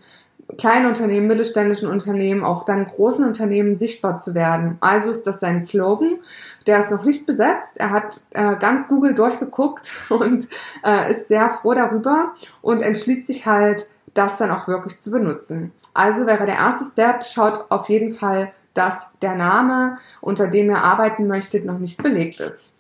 kleinen 0.58 0.88
Unternehmen, 0.88 1.27
mittelständischen 1.27 1.89
Unternehmen, 1.89 2.43
auch 2.43 2.65
dann 2.65 2.86
großen 2.86 3.25
Unternehmen 3.25 3.75
sichtbar 3.75 4.20
zu 4.20 4.34
werden. 4.34 4.77
Also 4.81 5.12
ist 5.12 5.27
das 5.27 5.39
sein 5.39 5.62
Slogan. 5.62 6.20
Der 6.67 6.79
ist 6.79 6.91
noch 6.91 7.03
nicht 7.03 7.25
besetzt. 7.25 7.79
Er 7.79 7.91
hat 7.91 8.22
äh, 8.31 8.55
ganz 8.58 8.88
Google 8.88 9.13
durchgeguckt 9.13 9.91
und 10.10 10.48
äh, 10.84 11.12
ist 11.12 11.27
sehr 11.27 11.50
froh 11.50 11.74
darüber 11.74 12.34
und 12.62 12.81
entschließt 12.81 13.27
sich 13.27 13.46
halt, 13.46 13.89
das 14.13 14.38
dann 14.38 14.51
auch 14.51 14.67
wirklich 14.67 15.00
zu 15.00 15.10
benutzen. 15.10 15.72
Also 15.93 16.25
wäre 16.25 16.46
der 16.46 16.55
erste 16.55 16.86
Step, 16.86 17.25
schaut 17.25 17.65
auf 17.70 17.89
jeden 17.89 18.12
Fall, 18.12 18.51
dass 18.74 19.08
der 19.22 19.36
Name, 19.36 19.98
unter 20.22 20.48
dem 20.48 20.70
ihr 20.70 20.77
arbeiten 20.77 21.27
möchtet, 21.27 21.65
noch 21.65 21.79
nicht 21.79 22.01
belegt 22.01 22.39
ist. 22.39 22.74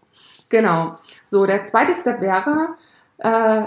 Genau. 0.49 0.97
So, 1.27 1.45
der 1.45 1.65
zweite 1.65 1.93
Step 1.93 2.21
wäre 2.21 2.69
äh, 3.17 3.63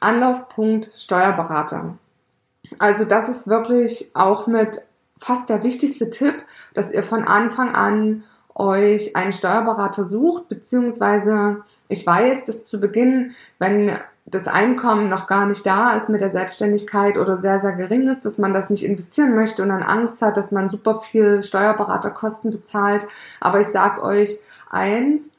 Anlaufpunkt 0.00 0.90
Steuerberater. 0.96 1.94
Also 2.78 3.04
das 3.04 3.28
ist 3.28 3.48
wirklich 3.48 4.10
auch 4.14 4.46
mit 4.46 4.82
fast 5.18 5.48
der 5.48 5.62
wichtigste 5.62 6.10
Tipp, 6.10 6.34
dass 6.74 6.92
ihr 6.92 7.02
von 7.02 7.24
Anfang 7.24 7.74
an 7.74 8.24
euch 8.54 9.16
einen 9.16 9.32
Steuerberater 9.32 10.04
sucht, 10.04 10.48
beziehungsweise 10.48 11.62
ich 11.88 12.06
weiß, 12.06 12.46
dass 12.46 12.68
zu 12.68 12.80
Beginn, 12.80 13.32
wenn 13.58 13.96
das 14.24 14.48
Einkommen 14.48 15.08
noch 15.08 15.26
gar 15.26 15.46
nicht 15.46 15.66
da 15.66 15.96
ist 15.96 16.08
mit 16.08 16.20
der 16.20 16.30
Selbstständigkeit 16.30 17.18
oder 17.18 17.36
sehr, 17.36 17.60
sehr 17.60 17.72
gering 17.72 18.08
ist, 18.08 18.24
dass 18.24 18.38
man 18.38 18.54
das 18.54 18.70
nicht 18.70 18.84
investieren 18.84 19.34
möchte 19.34 19.62
und 19.62 19.68
dann 19.70 19.82
Angst 19.82 20.22
hat, 20.22 20.36
dass 20.36 20.52
man 20.52 20.70
super 20.70 21.00
viel 21.00 21.42
Steuerberaterkosten 21.42 22.50
bezahlt. 22.50 23.06
Aber 23.40 23.60
ich 23.60 23.66
sag 23.68 24.02
euch 24.02 24.38
eins, 24.70 25.32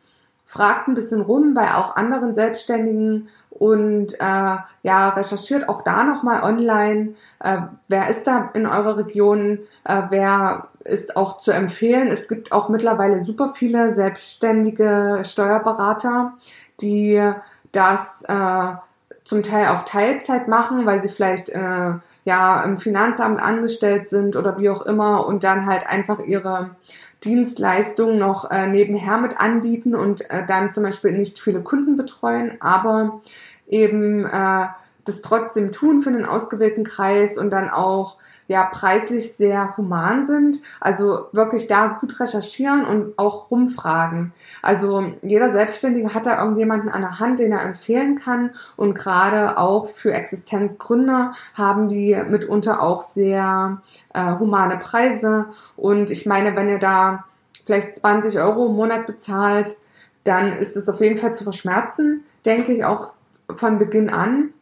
fragt 0.53 0.87
ein 0.87 0.93
bisschen 0.93 1.21
rum 1.21 1.55
bei 1.55 1.73
auch 1.73 1.95
anderen 1.95 2.31
Selbstständigen 2.31 3.29
und 3.49 4.13
äh, 4.19 4.57
ja, 4.83 5.09
recherchiert 5.09 5.67
auch 5.67 5.81
da 5.81 6.03
nochmal 6.03 6.43
online, 6.43 7.15
äh, 7.39 7.57
wer 7.87 8.07
ist 8.07 8.27
da 8.27 8.51
in 8.53 8.67
eurer 8.67 8.97
Region, 8.97 9.59
äh, 9.83 10.03
wer 10.11 10.67
ist 10.83 11.17
auch 11.17 11.41
zu 11.41 11.49
empfehlen. 11.49 12.09
Es 12.09 12.27
gibt 12.27 12.51
auch 12.51 12.69
mittlerweile 12.69 13.21
super 13.21 13.49
viele 13.49 13.95
selbstständige 13.95 15.21
Steuerberater, 15.23 16.33
die 16.81 17.33
das 17.71 18.23
äh, 18.27 18.73
zum 19.23 19.41
Teil 19.41 19.69
auf 19.69 19.85
Teilzeit 19.85 20.47
machen, 20.47 20.85
weil 20.85 21.01
sie 21.01 21.09
vielleicht 21.09 21.49
äh, 21.49 21.93
ja 22.25 22.63
im 22.63 22.77
Finanzamt 22.77 23.41
angestellt 23.41 24.07
sind 24.07 24.35
oder 24.35 24.59
wie 24.59 24.69
auch 24.69 24.85
immer 24.85 25.25
und 25.25 25.43
dann 25.43 25.65
halt 25.65 25.87
einfach 25.87 26.19
ihre 26.19 26.69
Dienstleistungen 27.23 28.17
noch 28.17 28.51
äh, 28.51 28.67
nebenher 28.67 29.17
mit 29.17 29.39
anbieten 29.39 29.95
und 29.95 30.29
äh, 30.29 30.45
dann 30.47 30.71
zum 30.71 30.83
Beispiel 30.83 31.11
nicht 31.11 31.39
viele 31.39 31.61
Kunden 31.61 31.97
betreuen, 31.97 32.57
aber 32.59 33.21
eben 33.67 34.25
äh, 34.25 34.65
das 35.05 35.21
trotzdem 35.21 35.71
tun 35.71 36.01
für 36.01 36.09
einen 36.09 36.25
ausgewählten 36.25 36.83
Kreis 36.83 37.37
und 37.37 37.49
dann 37.49 37.69
auch 37.69 38.17
ja 38.47 38.63
preislich 38.65 39.33
sehr 39.33 39.75
human 39.77 40.25
sind. 40.25 40.59
Also 40.79 41.27
wirklich 41.31 41.67
da 41.67 41.99
gut 41.99 42.19
recherchieren 42.19 42.85
und 42.85 43.17
auch 43.17 43.51
rumfragen. 43.51 44.33
Also 44.61 45.13
jeder 45.21 45.49
Selbstständige 45.51 46.13
hat 46.13 46.25
da 46.25 46.39
irgendjemanden 46.39 46.89
an 46.89 47.01
der 47.01 47.19
Hand, 47.19 47.39
den 47.39 47.51
er 47.51 47.63
empfehlen 47.63 48.19
kann. 48.19 48.51
Und 48.75 48.93
gerade 48.93 49.57
auch 49.57 49.87
für 49.87 50.13
Existenzgründer 50.13 51.33
haben 51.53 51.87
die 51.87 52.15
mitunter 52.27 52.81
auch 52.81 53.01
sehr 53.01 53.81
äh, 54.13 54.37
humane 54.39 54.77
Preise. 54.77 55.45
Und 55.75 56.11
ich 56.11 56.25
meine, 56.25 56.55
wenn 56.55 56.69
ihr 56.69 56.79
da 56.79 57.25
vielleicht 57.65 57.95
20 57.95 58.39
Euro 58.39 58.67
im 58.67 58.75
Monat 58.75 59.07
bezahlt, 59.07 59.77
dann 60.23 60.53
ist 60.53 60.77
es 60.77 60.87
auf 60.89 61.01
jeden 61.01 61.17
Fall 61.17 61.35
zu 61.35 61.43
verschmerzen, 61.43 62.23
denke 62.45 62.73
ich 62.73 62.85
auch 62.85 63.13
von 63.53 63.77
Beginn 63.77 64.09
an. 64.09 64.53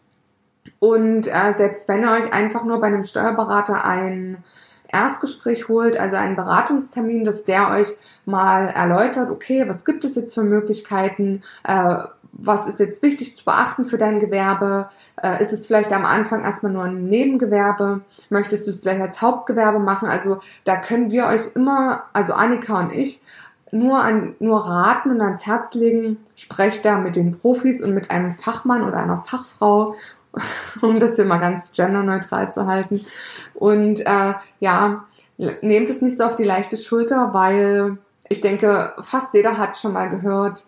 Und 0.80 1.28
äh, 1.28 1.54
selbst 1.54 1.88
wenn 1.88 2.04
ihr 2.04 2.12
euch 2.12 2.34
einfach 2.34 2.64
nur 2.64 2.80
bei 2.80 2.88
einem 2.88 3.04
Steuerberater 3.04 3.86
ein 3.86 4.44
Erstgespräch 4.88 5.70
holt, 5.70 5.98
also 5.98 6.18
einen 6.18 6.36
Beratungstermin, 6.36 7.24
dass 7.24 7.46
der 7.46 7.72
euch 7.72 7.88
mal 8.26 8.68
erläutert, 8.68 9.30
okay, 9.30 9.68
was 9.68 9.86
gibt 9.86 10.04
es 10.04 10.16
jetzt 10.16 10.34
für 10.34 10.44
Möglichkeiten, 10.44 11.44
äh, 11.64 11.96
was 12.34 12.68
ist 12.68 12.80
jetzt 12.80 13.04
wichtig 13.04 13.36
zu 13.36 13.44
beachten 13.44 13.86
für 13.86 13.98
dein 13.98 14.20
Gewerbe? 14.20 14.90
Äh, 15.22 15.42
ist 15.42 15.54
es 15.54 15.66
vielleicht 15.66 15.92
am 15.92 16.06
Anfang 16.06 16.44
erstmal 16.44 16.72
nur 16.72 16.84
ein 16.84 17.06
Nebengewerbe? 17.06 18.02
Möchtest 18.30 18.68
du 18.68 18.72
es 18.72 18.82
gleich 18.82 19.02
als 19.02 19.22
Hauptgewerbe 19.22 19.80
machen? 19.80 20.08
Also 20.08 20.40
da 20.64 20.78
können 20.78 21.12
wir 21.12 21.26
euch 21.26 21.56
immer, 21.56 22.04
also 22.14 22.34
Annika 22.34 22.80
und 22.80 22.92
ich, 22.92 23.22
nur 23.72 24.00
an, 24.00 24.36
nur 24.40 24.66
raten 24.66 25.12
und 25.12 25.22
ans 25.22 25.46
Herz 25.46 25.74
legen, 25.74 26.18
sprecht 26.36 26.84
da 26.84 26.98
mit 26.98 27.16
den 27.16 27.38
Profis 27.38 27.82
und 27.82 27.94
mit 27.94 28.12
einem 28.12 28.32
Fachmann 28.32 28.84
oder 28.84 28.98
einer 28.98 29.18
Fachfrau 29.18 29.96
um 30.82 31.00
das 31.00 31.16
hier 31.16 31.26
mal 31.26 31.40
ganz 31.40 31.72
genderneutral 31.72 32.52
zu 32.52 32.66
halten. 32.66 33.06
Und 33.54 34.06
äh, 34.06 34.34
ja, 34.60 35.06
nehmt 35.38 35.90
es 35.90 36.02
nicht 36.02 36.18
so 36.18 36.24
auf 36.24 36.36
die 36.36 36.44
leichte 36.44 36.78
Schulter, 36.78 37.34
weil 37.34 37.98
ich 38.30 38.42
denke, 38.42 38.94
fast 39.02 39.34
jeder 39.34 39.58
hat 39.58 39.78
schon 39.78 39.94
mal 39.94 40.10
gehört, 40.10 40.64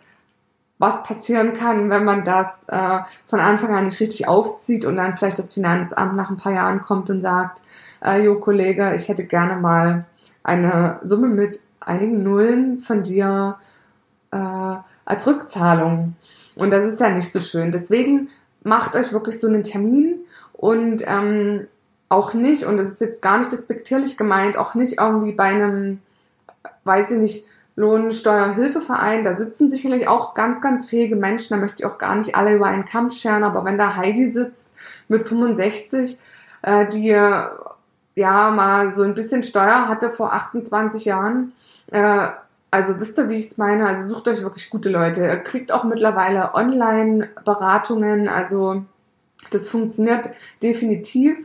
was 0.80 1.04
passieren 1.04 1.54
kann, 1.54 1.90
wenn 1.90 2.04
man 2.04 2.24
das 2.24 2.66
äh, 2.68 3.00
von 3.28 3.40
Anfang 3.40 3.74
an 3.74 3.86
nicht 3.86 4.00
richtig 4.00 4.28
aufzieht 4.28 4.86
und 4.86 4.98
dann 4.98 5.14
vielleicht 5.14 5.40
das 5.40 5.54
Finanzamt 5.54 6.16
nach 6.16 6.30
ein 6.30 6.38
paar 6.38 6.52
Jahren 6.52 6.82
kommt 6.82 7.10
und 7.10 7.22
sagt, 7.22 7.62
äh, 8.04 8.22
Jo 8.22 8.40
Kollege, 8.40 8.94
ich 8.96 9.08
hätte 9.08 9.26
gerne 9.26 9.56
mal 9.56 10.06
eine 10.44 11.00
Summe 11.04 11.28
mit 11.28 11.62
einigen 11.80 12.24
Nullen 12.24 12.80
von 12.80 13.04
dir 13.04 13.58
äh, 14.32 14.76
als 15.06 15.28
Rückzahlung. 15.28 16.16
Und 16.56 16.72
das 16.72 16.84
ist 16.86 17.00
ja 17.00 17.10
nicht 17.10 17.32
so 17.32 17.40
schön. 17.40 17.72
Deswegen 17.72 18.30
macht 18.64 18.96
euch 18.96 19.14
wirklich 19.14 19.40
so 19.40 19.48
einen 19.48 19.64
Termin 19.64 20.20
und 20.54 21.04
ähm, 21.08 21.68
auch 22.10 22.34
nicht, 22.34 22.66
und 22.66 22.78
das 22.78 22.90
ist 22.90 23.02
jetzt 23.02 23.22
gar 23.22 23.40
nicht 23.40 23.52
despektierlich 23.52 24.18
gemeint, 24.18 24.58
auch 24.58 24.76
nicht 24.76 25.00
irgendwie 25.00 25.32
bei 25.32 25.46
einem, 25.46 26.00
weiß 26.84 27.12
ich 27.12 27.18
nicht, 27.20 27.48
Lohnsteuerhilfeverein, 27.76 29.24
da 29.24 29.34
sitzen 29.34 29.68
sicherlich 29.68 30.08
auch 30.08 30.36
ganz, 30.36 30.62
ganz 30.62 30.86
fähige 30.86 31.16
Menschen, 31.16 31.56
da 31.56 31.60
möchte 31.60 31.78
ich 31.80 31.86
auch 31.88 31.98
gar 31.98 32.16
nicht 32.16 32.36
alle 32.36 32.56
über 32.56 32.68
einen 32.68 32.86
Kamm 32.86 33.10
scheren, 33.10 33.44
aber 33.44 33.66
wenn 33.66 33.80
da 33.80 33.96
Heidi 33.96 34.28
sitzt 34.28 34.72
mit 35.08 35.28
65, 35.28 36.20
äh, 36.62 36.88
die 36.88 37.08
ja 37.08 38.52
mal 38.52 38.94
so 38.94 39.02
ein 39.02 39.16
bisschen 39.16 39.42
Steuer 39.42 39.88
hatte 39.88 40.12
vor 40.12 40.34
28 40.34 41.06
Jahren, 41.06 41.54
äh, 41.92 42.28
also 42.74 43.00
wisst 43.00 43.20
ihr, 43.20 43.30
wie 43.30 43.36
ich 43.36 43.52
es 43.52 43.58
meine? 43.60 43.88
Also 43.88 44.12
sucht 44.12 44.28
euch 44.28 44.42
wirklich 44.42 44.72
gute 44.72 44.90
Leute. 44.90 45.22
Ihr 45.22 45.38
kriegt 45.38 45.72
auch 45.72 45.84
mittlerweile 45.84 46.56
Online-Beratungen. 46.56 48.28
Also 48.28 48.84
das 49.52 49.68
funktioniert 49.68 50.32
definitiv, 50.64 51.38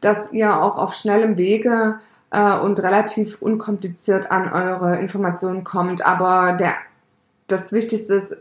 dass 0.00 0.32
ihr 0.32 0.56
auch 0.56 0.78
auf 0.78 0.94
schnellem 0.94 1.36
Wege 1.36 2.00
äh, 2.30 2.56
und 2.56 2.82
relativ 2.82 3.42
unkompliziert 3.42 4.30
an 4.30 4.50
eure 4.50 4.98
Informationen 4.98 5.64
kommt. 5.64 6.02
Aber 6.02 6.54
der, 6.54 6.76
das 7.46 7.72
Wichtigste 7.72 8.14
ist 8.14 8.38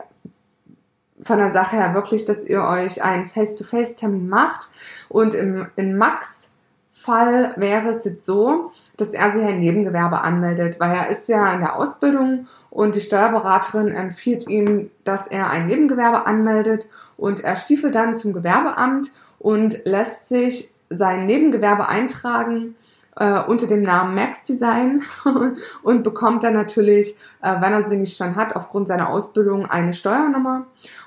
von 1.22 1.40
der 1.40 1.52
Sache 1.52 1.76
her 1.76 1.94
wirklich, 1.94 2.24
dass 2.24 2.46
ihr 2.46 2.64
euch 2.64 3.04
einen 3.04 3.28
Face-to-Face-Termin 3.28 4.30
macht 4.30 4.70
und 5.10 5.34
im, 5.34 5.68
in 5.76 5.98
Max 5.98 6.52
Fall 7.02 7.54
wäre 7.56 7.90
es 7.90 8.04
jetzt 8.04 8.26
so, 8.26 8.72
dass 8.98 9.14
er 9.14 9.32
sich 9.32 9.44
ein 9.44 9.60
Nebengewerbe 9.60 10.22
anmeldet, 10.22 10.80
weil 10.80 10.92
er 10.92 11.10
ist 11.10 11.30
ja 11.30 11.52
in 11.54 11.62
der 11.62 11.78
Ausbildung 11.78 12.48
und 12.70 12.96
die 12.96 13.02
Steuerberaterin 13.02 13.90
empfiehlt 13.90 14.48
ihm, 14.48 14.92
dass 15.06 15.28
er 15.28 15.50
ein 15.50 15.68
Nebengewerbe 15.68 16.26
anmeldet 16.26 16.90
und 17.18 17.44
er 17.44 17.56
stiefelt 17.56 17.96
dann 17.96 18.16
zum 18.16 18.34
Gewerbeamt 18.34 19.10
und 19.40 19.86
lässt 19.86 20.30
sich 20.30 20.74
sein 20.90 21.26
Nebengewerbe 21.26 21.88
eintragen 21.88 22.76
äh, 23.16 23.40
unter 23.44 23.68
dem 23.68 23.84
Namen 23.84 24.16
Max 24.16 24.46
Design 24.46 25.04
und 25.84 26.04
bekommt 26.04 26.44
dann 26.44 26.54
natürlich, 26.54 27.16
äh, 27.42 27.62
wenn 27.62 27.74
er 27.74 27.84
sie 27.84 27.98
nicht 27.98 28.18
schon 28.18 28.36
hat, 28.36 28.56
aufgrund 28.56 28.88
seiner 28.88 29.10
Ausbildung 29.10 29.66
eine 29.66 29.94
Steuernummer 29.94 30.66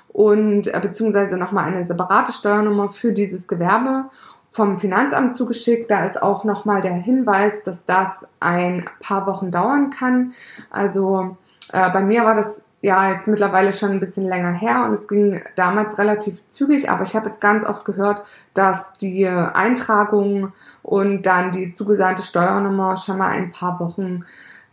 und 0.09 0.67
äh, 0.67 0.79
beziehungsweise 0.79 1.37
nochmal 1.37 1.65
eine 1.65 1.83
separate 1.83 2.31
Steuernummer 2.31 2.89
für 2.89 3.11
dieses 3.11 3.47
Gewerbe 3.47 4.05
vom 4.53 4.79
Finanzamt 4.79 5.35
zugeschickt. 5.35 5.89
Da 5.89 6.05
ist 6.05 6.21
auch 6.21 6.43
nochmal 6.43 6.81
der 6.81 6.93
Hinweis, 6.93 7.63
dass 7.63 7.85
das 7.85 8.29
ein 8.39 8.85
paar 9.01 9.25
Wochen 9.25 9.49
dauern 9.51 9.89
kann. 9.89 10.33
Also 10.69 11.37
äh, 11.73 11.89
bei 11.89 12.01
mir 12.01 12.23
war 12.23 12.35
das 12.35 12.63
ja 12.81 13.11
jetzt 13.11 13.27
mittlerweile 13.27 13.73
schon 13.73 13.91
ein 13.91 13.99
bisschen 13.99 14.25
länger 14.25 14.51
her 14.51 14.83
und 14.85 14.93
es 14.93 15.07
ging 15.07 15.41
damals 15.55 15.97
relativ 15.97 16.47
zügig, 16.49 16.89
aber 16.91 17.03
ich 17.03 17.15
habe 17.15 17.27
jetzt 17.27 17.41
ganz 17.41 17.65
oft 17.65 17.85
gehört, 17.85 18.25
dass 18.53 18.97
die 18.97 19.25
Eintragung 19.25 20.51
und 20.83 21.23
dann 21.23 21.51
die 21.51 21.71
zugesandte 21.71 22.23
Steuernummer 22.23 22.97
schon 22.97 23.17
mal 23.17 23.29
ein 23.29 23.51
paar 23.51 23.79
Wochen 23.79 24.25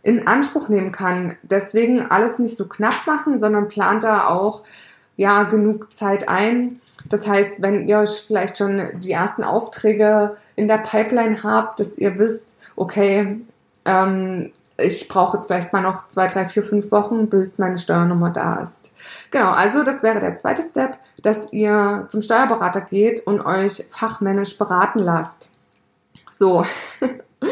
in 0.03 0.27
Anspruch 0.27 0.67
nehmen 0.67 0.91
kann. 0.91 1.37
Deswegen 1.41 2.01
alles 2.01 2.37
nicht 2.37 2.57
so 2.57 2.67
knapp 2.67 3.07
machen, 3.07 3.39
sondern 3.39 3.69
plant 3.69 4.03
da 4.03 4.27
auch 4.27 4.63
ja 5.17 5.43
genug 5.43 5.93
Zeit 5.93 6.27
ein, 6.27 6.81
das 7.05 7.27
heißt, 7.27 7.61
wenn 7.61 7.87
ihr 7.87 7.99
euch 7.99 8.23
vielleicht 8.27 8.57
schon 8.57 8.99
die 8.99 9.11
ersten 9.11 9.43
Aufträge 9.43 10.37
in 10.55 10.67
der 10.67 10.77
Pipeline 10.77 11.43
habt, 11.43 11.79
dass 11.79 11.97
ihr 11.97 12.17
wisst, 12.17 12.59
okay, 12.75 13.41
ähm, 13.85 14.51
ich 14.77 15.07
brauche 15.07 15.37
jetzt 15.37 15.47
vielleicht 15.47 15.73
mal 15.73 15.81
noch 15.81 16.07
zwei, 16.07 16.27
drei, 16.27 16.47
vier, 16.47 16.63
fünf 16.63 16.91
Wochen, 16.91 17.29
bis 17.29 17.57
meine 17.57 17.77
Steuernummer 17.77 18.31
da 18.31 18.61
ist. 18.61 18.91
Genau, 19.29 19.51
also 19.51 19.83
das 19.83 20.03
wäre 20.03 20.19
der 20.19 20.35
zweite 20.37 20.63
Step, 20.63 20.97
dass 21.21 21.51
ihr 21.53 22.05
zum 22.09 22.21
Steuerberater 22.21 22.81
geht 22.81 23.25
und 23.27 23.41
euch 23.41 23.83
fachmännisch 23.89 24.57
beraten 24.57 24.99
lasst. 24.99 25.49
So, 26.31 26.65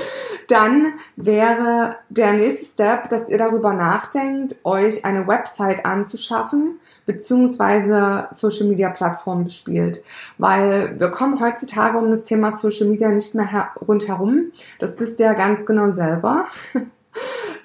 dann 0.50 0.94
wäre 1.16 1.98
der 2.10 2.34
nächste 2.34 2.66
Step, 2.66 3.10
dass 3.10 3.30
ihr 3.30 3.38
darüber 3.38 3.74
nachdenkt, 3.74 4.56
euch 4.64 5.06
eine 5.06 5.28
Website 5.28 5.86
anzuschaffen, 5.86 6.80
beziehungsweise 7.06 8.28
Social 8.32 8.68
Media 8.68 8.90
Plattformen 8.90 9.44
bespielt. 9.44 10.04
Weil 10.38 11.00
wir 11.00 11.10
kommen 11.10 11.40
heutzutage 11.40 11.98
um 11.98 12.10
das 12.10 12.26
Thema 12.26 12.52
Social 12.52 12.88
Media 12.88 13.10
nicht 13.10 13.36
mehr 13.36 13.70
rundherum. 13.88 14.52
Das 14.80 15.00
wisst 15.00 15.20
ihr 15.20 15.28
ja 15.28 15.34
ganz 15.34 15.66
genau 15.66 15.92
selber. 15.92 16.46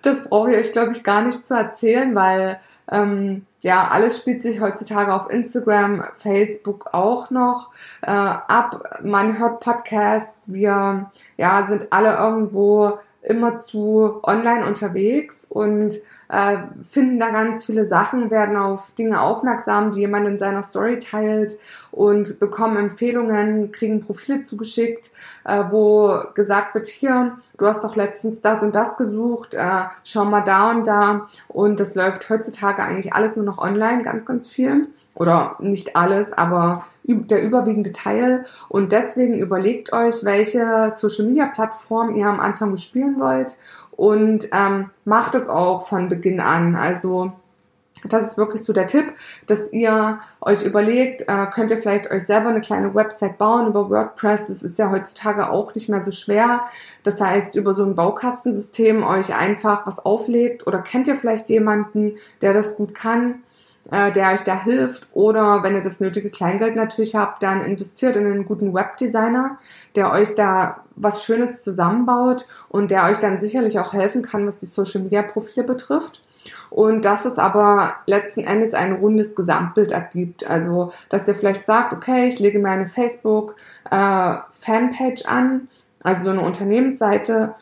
Das 0.03 0.25
brauche 0.25 0.50
ich 0.50 0.57
euch, 0.57 0.73
glaube 0.73 0.93
ich, 0.93 1.05
gar 1.05 1.23
nicht 1.23 1.45
zu 1.45 1.55
erzählen, 1.55 2.14
weil 2.14 2.59
ähm, 2.91 3.47
ja, 3.62 3.88
alles 3.88 4.19
spielt 4.19 4.43
sich 4.43 4.61
heutzutage 4.61 5.14
auf 5.14 5.31
Instagram, 5.31 6.05
Facebook 6.14 6.91
auch 6.93 7.31
noch 7.31 7.71
äh, 8.03 8.11
ab. 8.11 9.00
Man 9.03 9.38
hört 9.38 9.61
Podcasts, 9.61 10.53
wir 10.53 11.11
ja, 11.37 11.67
sind 11.67 11.93
alle 11.93 12.17
irgendwo 12.17 12.99
immer 13.25 13.59
zu 13.59 14.21
online 14.23 14.66
unterwegs 14.66 15.47
und 15.49 15.95
äh, 16.28 16.59
finden 16.88 17.19
da 17.19 17.31
ganz 17.31 17.64
viele 17.64 17.87
Sachen, 17.87 18.31
werden 18.31 18.57
auf 18.57 18.93
Dinge 18.93 19.21
aufmerksam, 19.21 19.93
die 19.93 20.00
jemand 20.00 20.26
in 20.26 20.38
seiner 20.38 20.62
Story 20.62 20.99
teilt 20.99 21.59
und 21.90 22.38
bekommen 22.40 22.76
Empfehlungen, 22.76 23.73
kriegen 23.73 24.00
Profile 24.00 24.43
zugeschickt, 24.43 25.12
äh, 25.45 25.64
wo 25.71 26.21
gesagt 26.35 26.75
wird, 26.75 26.87
hier, 26.87 27.38
du 27.59 27.66
hast 27.66 27.85
doch 27.85 27.97
letztens 27.97 28.40
das 28.43 28.62
und 28.62 28.75
das 28.75 28.97
gesucht, 28.97 29.54
äh, 29.54 29.85
schau 30.04 30.25
mal 30.25 30.43
da 30.43 30.71
und 30.71 30.87
da. 30.87 31.28
Und 31.49 31.81
das 31.81 31.95
läuft 31.95 32.28
heutzutage 32.28 32.83
eigentlich 32.83 33.14
alles 33.14 33.37
nur 33.37 33.45
noch 33.45 33.59
online, 33.59 34.02
ganz, 34.02 34.26
ganz 34.26 34.49
viel. 34.49 34.88
Oder 35.14 35.56
nicht 35.61 35.94
alles, 35.94 36.33
aber 36.33 36.87
der 37.04 37.42
überwiegende 37.42 37.92
Teil. 37.92 38.47
Und 38.68 38.92
deswegen 38.92 39.38
überlegt 39.38 39.92
euch, 39.92 40.25
welche 40.25 40.90
Social 40.90 41.26
Media 41.26 41.47
Plattform 41.47 42.14
ihr 42.14 42.26
am 42.26 42.40
Anfang 42.40 42.73
bespielen 42.73 43.21
wollt 43.21 43.56
und 43.97 44.49
ähm, 44.52 44.90
macht 45.04 45.35
es 45.35 45.49
auch 45.49 45.87
von 45.87 46.09
Beginn 46.09 46.40
an. 46.40 46.75
Also 46.76 47.33
das 48.06 48.23
ist 48.23 48.38
wirklich 48.38 48.62
so 48.62 48.73
der 48.73 48.87
Tipp, 48.87 49.14
dass 49.47 49.73
ihr 49.73 50.18
euch 50.40 50.64
überlegt, 50.64 51.23
äh, 51.26 51.47
könnt 51.47 51.71
ihr 51.71 51.78
vielleicht 51.78 52.11
euch 52.11 52.26
selber 52.26 52.50
eine 52.50 52.61
kleine 52.61 52.94
Website 52.94 53.38
bauen 53.38 53.66
über 53.66 53.88
WordPress. 53.88 54.49
Das 54.49 54.62
ist 54.62 54.78
ja 54.78 54.90
heutzutage 54.90 55.49
auch 55.49 55.75
nicht 55.75 55.88
mehr 55.88 56.02
so 56.02 56.12
schwer. 56.12 56.64
Das 57.02 57.21
heißt, 57.21 57.54
über 57.54 57.73
so 57.73 57.85
ein 57.85 57.94
Baukastensystem 57.94 59.02
euch 59.02 59.35
einfach 59.35 59.87
was 59.87 60.04
auflegt 60.04 60.66
oder 60.66 60.78
kennt 60.78 61.06
ihr 61.06 61.16
vielleicht 61.16 61.49
jemanden, 61.49 62.16
der 62.42 62.52
das 62.52 62.76
gut 62.76 62.94
kann, 62.94 63.42
äh, 63.91 64.12
der 64.12 64.33
euch 64.33 64.45
da 64.45 64.62
hilft. 64.62 65.09
Oder 65.12 65.62
wenn 65.62 65.75
ihr 65.75 65.83
das 65.83 66.00
nötige 66.00 66.31
Kleingeld 66.31 66.76
natürlich 66.76 67.14
habt, 67.14 67.43
dann 67.43 67.62
investiert 67.62 68.17
in 68.17 68.26
einen 68.26 68.47
guten 68.47 68.73
Webdesigner, 68.75 69.59
der 69.95 70.12
euch 70.12 70.35
da 70.35 70.85
was 70.97 71.25
Schönes 71.25 71.62
zusammenbaut 71.62 72.47
und 72.69 72.91
der 72.91 73.05
euch 73.05 73.19
dann 73.19 73.38
sicherlich 73.38 73.79
auch 73.79 73.93
helfen 73.93 74.23
kann, 74.23 74.47
was 74.47 74.61
die 74.61 74.67
Social 74.67 75.03
Media 75.03 75.23
Profile 75.23 75.67
betrifft. 75.67 76.23
Und 76.71 77.05
dass 77.05 77.25
es 77.25 77.38
aber 77.38 77.95
letzten 78.07 78.41
Endes 78.41 78.75
ein 78.75 78.95
rundes 78.95 79.37
Gesamtbild 79.37 79.93
ergibt. 79.93 80.49
Also, 80.49 80.93
dass 81.09 81.29
ihr 81.29 81.35
vielleicht 81.35 81.64
sagt, 81.64 81.93
okay, 81.93 82.26
ich 82.26 82.38
lege 82.38 82.59
mir 82.59 82.69
eine 82.69 82.87
Facebook 82.87 83.55
äh, 83.91 84.37
Fanpage 84.61 85.25
an, 85.26 85.69
also 86.03 86.25
so 86.25 86.31
eine 86.31 86.43
Unternehmensseite 86.43 87.55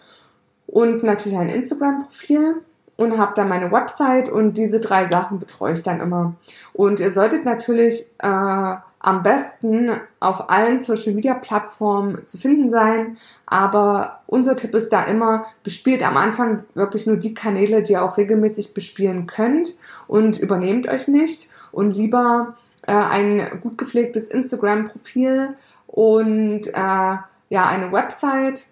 und 0.67 1.03
natürlich 1.03 1.39
ein 1.39 1.51
Instagram-Profil 1.51 2.63
und 3.03 3.19
habe 3.19 3.33
dann 3.35 3.49
meine 3.49 3.73
Website 3.73 4.29
und 4.29 4.55
diese 4.55 4.81
drei 4.81 5.07
Sachen 5.07 5.39
betreue 5.39 5.73
ich 5.73 5.83
dann 5.83 6.01
immer. 6.01 6.35
Und 6.73 7.01
ihr 7.01 7.13
solltet 7.13 7.45
natürlich 7.45 8.07
äh, 8.19 8.77
am 9.03 9.23
besten 9.25 9.91
auf 10.21 10.49
allen 10.49 10.79
Social 10.79 11.13
Media 11.13 11.35
Plattformen 11.35 12.27
zu 12.29 12.39
finden 12.39 12.71
sein. 12.71 13.19
Aber 13.47 14.21
unser 14.27 14.57
Tipp 14.57 14.75
ist 14.75 14.93
da 14.93 15.03
immer, 15.05 15.45
bespielt 15.65 16.07
am 16.07 16.17
Anfang 16.17 16.65
wirklich 16.75 17.07
nur 17.07 17.17
die 17.17 17.35
Kanäle, 17.35 17.83
die 17.83 17.93
ihr 17.93 18.05
auch 18.05 18.17
regelmäßig 18.17 18.75
bespielen 18.75 19.27
könnt 19.27 19.73
und 20.07 20.39
übernehmt 20.39 20.89
euch 20.89 21.09
nicht 21.09 21.51
und 21.73 21.97
lieber 21.97 22.57
äh, 22.87 22.93
ein 22.93 23.61
gut 23.61 23.77
gepflegtes 23.77 24.29
Instagram-Profil 24.29 25.57
und 25.89 26.69
äh, 26.69 26.73
ja, 26.75 27.67
eine 27.67 27.93
Website 27.93 28.67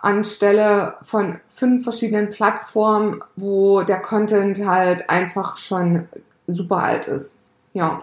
anstelle 0.00 0.96
von 1.02 1.40
fünf 1.46 1.84
verschiedenen 1.84 2.30
Plattformen, 2.30 3.22
wo 3.36 3.82
der 3.82 4.00
Content 4.00 4.64
halt 4.64 5.10
einfach 5.10 5.56
schon 5.56 6.08
super 6.46 6.78
alt 6.78 7.06
ist. 7.06 7.38
Ja. 7.72 8.02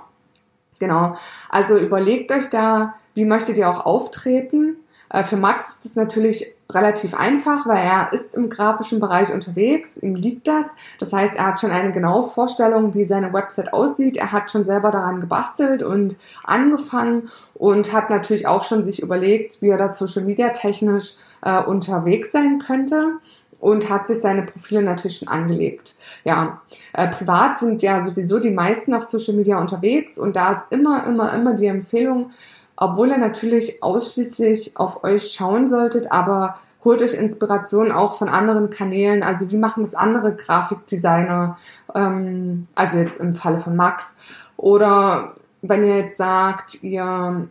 Genau. 0.80 1.16
Also 1.50 1.78
überlegt 1.78 2.32
euch 2.32 2.50
da, 2.50 2.96
wie 3.14 3.26
möchtet 3.26 3.58
ihr 3.58 3.70
auch 3.70 3.86
auftreten. 3.86 4.76
Äh, 5.10 5.24
für 5.24 5.38
Max 5.38 5.70
ist 5.70 5.86
es 5.86 5.96
natürlich 5.96 6.56
relativ 6.72 7.14
einfach, 7.14 7.68
weil 7.68 7.78
er 7.78 8.12
ist 8.12 8.36
im 8.36 8.50
grafischen 8.50 9.00
Bereich 9.00 9.32
unterwegs, 9.32 9.98
ihm 9.98 10.16
liegt 10.16 10.48
das. 10.48 10.68
Das 11.00 11.14
heißt, 11.14 11.38
er 11.38 11.48
hat 11.48 11.60
schon 11.60 11.72
eine 11.72 11.92
genaue 11.92 12.28
Vorstellung, 12.28 12.94
wie 12.96 13.06
seine 13.06 13.34
Website 13.34 13.72
aussieht. 13.72 14.18
Er 14.18 14.32
hat 14.32 14.50
schon 14.50 14.66
selber 14.66 14.90
daran 14.90 15.20
gebastelt 15.20 15.84
und 15.84 16.16
angefangen 16.44 17.30
und 17.54 17.94
hat 17.94 18.10
natürlich 18.10 18.48
auch 18.48 18.64
schon 18.64 18.84
sich 18.84 19.02
überlegt, 19.02 19.62
wie 19.62 19.70
er 19.70 19.78
das 19.78 20.00
Social 20.00 20.24
Media 20.24 20.50
technisch 20.50 21.16
äh, 21.44 21.62
unterwegs 21.62 22.32
sein 22.32 22.60
könnte 22.66 23.20
und 23.60 23.90
hat 23.90 24.08
sich 24.08 24.20
seine 24.20 24.44
Profile 24.44 24.82
natürlich 24.82 25.20
schon 25.20 25.28
angelegt. 25.28 25.94
Ja, 26.24 26.62
äh, 26.94 27.08
privat 27.08 27.60
sind 27.60 27.84
ja 27.84 28.04
sowieso 28.04 28.40
die 28.40 28.50
meisten 28.50 28.94
auf 28.94 29.04
Social 29.04 29.36
Media 29.36 29.60
unterwegs 29.60 30.18
und 30.18 30.36
da 30.36 30.52
ist 30.52 30.72
immer, 30.72 31.06
immer, 31.06 31.32
immer 31.34 31.54
die 31.54 31.68
Empfehlung, 31.68 32.32
obwohl 32.78 33.10
ihr 33.10 33.18
natürlich 33.18 33.82
ausschließlich 33.82 34.78
auf 34.78 35.04
euch 35.04 35.32
schauen 35.32 35.68
solltet, 35.68 36.12
aber 36.12 36.60
holt 36.84 37.02
euch 37.02 37.14
Inspiration 37.14 37.92
auch 37.92 38.18
von 38.18 38.30
anderen 38.30 38.70
Kanälen. 38.70 39.24
Also 39.24 39.50
wie 39.50 39.58
machen 39.58 39.84
das 39.84 39.96
andere 39.96 40.36
Grafikdesigner? 40.36 41.58
Ähm, 41.94 42.68
also 42.76 43.00
jetzt 43.00 43.20
im 43.20 43.36
Falle 43.36 43.60
von 43.60 43.76
Max. 43.76 44.16
Oder 44.58 45.34
wenn 45.62 45.84
ihr 45.84 45.98
jetzt 45.98 46.18
sagt, 46.18 46.84
ihr, 46.84 47.48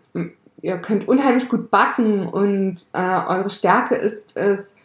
ihr 0.63 0.79
könnt 0.79 1.09
unheimlich 1.09 1.49
gut 1.49 1.71
backen 1.71 2.29
und 2.29 2.77
äh, 2.93 3.21
eure 3.27 3.51
Stärke 3.51 3.97
ist 3.97 4.37
es, 4.37 4.77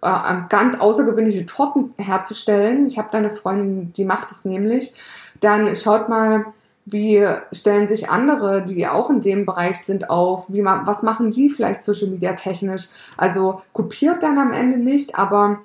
äh, 0.00 0.42
ganz 0.48 0.78
außergewöhnliche 0.78 1.44
Torten 1.44 1.92
herzustellen. 1.98 2.86
Ich 2.86 2.98
habe 2.98 3.08
da 3.10 3.18
eine 3.18 3.30
Freundin, 3.30 3.92
die 3.94 4.04
macht 4.04 4.30
es 4.30 4.44
nämlich. 4.44 4.94
Dann 5.40 5.74
schaut 5.74 6.08
mal, 6.08 6.46
wie 6.92 7.26
stellen 7.52 7.86
sich 7.86 8.10
andere, 8.10 8.62
die 8.62 8.86
auch 8.86 9.10
in 9.10 9.20
dem 9.20 9.46
Bereich 9.46 9.80
sind, 9.80 10.10
auf? 10.10 10.52
Wie 10.52 10.64
was 10.64 11.02
machen 11.02 11.30
die 11.30 11.50
vielleicht 11.50 11.82
Social 11.82 12.08
Media 12.08 12.34
technisch? 12.34 12.88
Also 13.16 13.62
kopiert 13.72 14.22
dann 14.22 14.38
am 14.38 14.52
Ende 14.52 14.78
nicht, 14.78 15.16
aber 15.16 15.60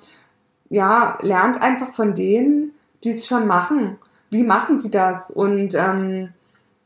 ja, 0.70 1.18
lernt 1.20 1.60
einfach 1.60 1.88
von 1.88 2.14
denen, 2.14 2.72
die 3.02 3.10
es 3.10 3.26
schon 3.26 3.46
machen. 3.46 3.96
Wie 4.30 4.42
machen 4.42 4.78
die 4.78 4.90
das? 4.90 5.30
Und 5.30 5.74
ähm, 5.74 6.30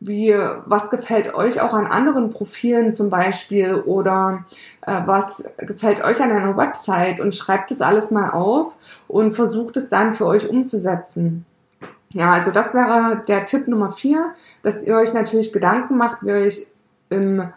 wie, 0.00 0.32
was 0.66 0.90
gefällt 0.90 1.34
euch 1.34 1.60
auch 1.60 1.72
an 1.72 1.86
anderen 1.86 2.30
Profilen 2.30 2.94
zum 2.94 3.10
Beispiel 3.10 3.74
oder 3.74 4.44
äh, 4.86 5.00
was 5.06 5.44
gefällt 5.58 6.04
euch 6.04 6.20
an 6.20 6.30
einer 6.30 6.56
Website 6.56 7.20
und 7.20 7.34
schreibt 7.34 7.70
das 7.70 7.80
alles 7.80 8.10
mal 8.10 8.30
auf 8.30 8.76
und 9.08 9.32
versucht 9.32 9.76
es 9.76 9.88
dann 9.88 10.14
für 10.14 10.26
euch 10.26 10.48
umzusetzen. 10.48 11.44
Ja, 12.10 12.32
also 12.32 12.50
das 12.50 12.72
wäre 12.74 13.22
der 13.28 13.44
Tipp 13.44 13.68
Nummer 13.68 13.92
vier, 13.92 14.34
dass 14.62 14.82
ihr 14.82 14.96
euch 14.96 15.12
natürlich 15.12 15.52
Gedanken 15.52 15.96
macht, 15.96 16.22
wie 16.22 16.28
ihr 16.28 16.46
euch 16.46 16.66
im 17.10 17.52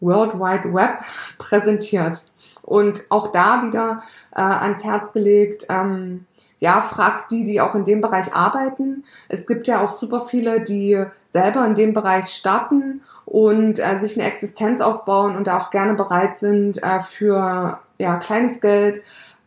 World 0.00 0.34
Wide 0.34 0.72
Web 0.72 1.00
präsentiert. 1.38 2.22
Und 2.62 3.02
auch 3.10 3.32
da 3.32 3.64
wieder 3.64 4.02
äh, 4.34 4.40
ans 4.40 4.84
Herz 4.84 5.12
gelegt, 5.12 5.66
ähm, 5.68 6.26
ja, 6.60 6.82
fragt 6.82 7.30
die, 7.30 7.44
die 7.44 7.60
auch 7.60 7.74
in 7.74 7.84
dem 7.84 8.00
Bereich 8.00 8.34
arbeiten. 8.34 9.04
Es 9.28 9.46
gibt 9.46 9.66
ja 9.66 9.82
auch 9.82 9.90
super 9.90 10.20
viele, 10.20 10.60
die 10.60 11.04
selber 11.26 11.64
in 11.64 11.74
dem 11.74 11.94
Bereich 11.94 12.28
starten 12.28 13.00
und 13.24 13.78
äh, 13.78 13.98
sich 13.98 14.18
eine 14.18 14.28
Existenz 14.28 14.80
aufbauen 14.80 15.36
und 15.36 15.46
da 15.46 15.58
auch 15.58 15.70
gerne 15.70 15.94
bereit 15.94 16.38
sind, 16.38 16.82
äh, 16.82 17.00
für 17.00 17.80
ja, 17.98 18.16
kleines 18.16 18.60
Geld 18.60 19.02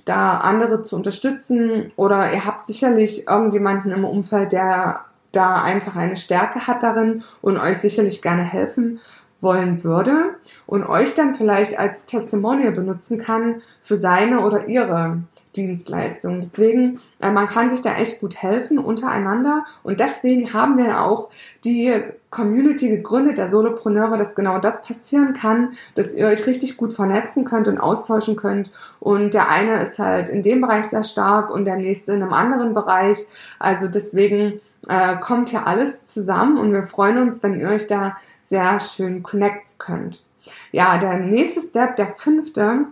da 0.06 0.38
andere 0.38 0.82
zu 0.82 0.96
unterstützen. 0.96 1.92
Oder 1.96 2.34
ihr 2.34 2.46
habt 2.46 2.68
sicherlich 2.68 3.28
irgendjemanden 3.28 3.92
im 3.92 4.06
Umfeld, 4.06 4.52
der 4.52 5.06
da 5.32 5.64
einfach 5.64 5.96
eine 5.96 6.16
Stärke 6.16 6.68
hat 6.68 6.84
darin 6.84 7.24
und 7.42 7.58
euch 7.58 7.80
sicherlich 7.80 8.22
gerne 8.22 8.44
helfen 8.44 9.00
wollen 9.40 9.84
würde 9.84 10.36
und 10.66 10.86
euch 10.86 11.16
dann 11.16 11.34
vielleicht 11.34 11.78
als 11.78 12.06
Testimonial 12.06 12.72
benutzen 12.72 13.18
kann 13.18 13.62
für 13.82 13.98
seine 13.98 14.40
oder 14.40 14.68
ihre 14.68 15.20
Dienstleistung. 15.56 16.42
Deswegen, 16.42 17.00
äh, 17.20 17.32
man 17.32 17.48
kann 17.48 17.70
sich 17.70 17.82
da 17.82 17.96
echt 17.96 18.22
gut 18.22 18.42
helfen 18.42 18.80
untereinander 18.80 19.66
und 19.84 20.00
deswegen 20.00 20.54
haben 20.54 20.78
wir 20.78 21.02
auch 21.02 21.30
die 21.64 22.04
Community 22.34 22.90
gegründet, 22.90 23.38
der 23.38 23.50
Solopreneure, 23.50 24.18
dass 24.18 24.36
genau 24.36 24.60
das 24.60 24.84
passieren 24.84 25.34
kann, 25.34 25.74
dass 25.96 26.16
ihr 26.16 26.28
euch 26.28 26.46
richtig 26.48 26.78
gut 26.78 26.94
vernetzen 26.94 27.46
könnt 27.46 27.68
und 27.68 27.78
austauschen 27.78 28.36
könnt 28.36 28.72
und 29.00 29.34
der 29.34 29.50
eine 29.50 29.82
ist 29.82 30.00
halt 30.00 30.30
in 30.30 30.42
dem 30.42 30.62
Bereich 30.62 30.86
sehr 30.86 31.04
stark 31.04 31.52
und 31.54 31.66
der 31.66 31.78
nächste 31.78 32.14
in 32.14 32.24
einem 32.24 32.34
anderen 32.34 32.74
Bereich. 32.74 33.18
Also 33.60 33.88
deswegen 33.88 34.60
äh, 34.90 35.18
kommt 35.18 35.50
hier 35.50 35.68
alles 35.68 36.06
zusammen 36.06 36.58
und 36.58 36.74
wir 36.74 36.84
freuen 36.84 37.20
uns, 37.20 37.44
wenn 37.44 37.60
ihr 37.60 37.70
euch 37.70 37.88
da 37.88 38.18
sehr 38.46 38.80
schön 38.80 39.24
connecten 39.24 39.62
könnt. 39.78 40.24
Ja, 40.72 40.98
der 40.98 41.20
nächste 41.20 41.62
Step, 41.62 41.96
der 41.96 42.08
fünfte, 42.16 42.88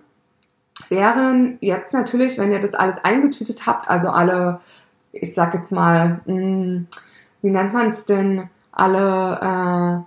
wären 0.90 1.58
jetzt 1.62 1.94
natürlich, 1.94 2.38
wenn 2.38 2.52
ihr 2.52 2.60
das 2.60 2.74
alles 2.74 3.04
eingetütet 3.04 3.66
habt, 3.66 3.90
also 3.90 4.10
alle, 4.10 4.62
ich 5.12 5.34
sag 5.34 5.54
jetzt 5.54 5.72
mal, 5.72 6.22
mh, 6.26 6.34
hm, 6.34 6.88
wie 7.42 7.50
nennt 7.50 7.74
man 7.74 7.90
es 7.90 8.06
denn, 8.06 8.50
alle 8.82 10.06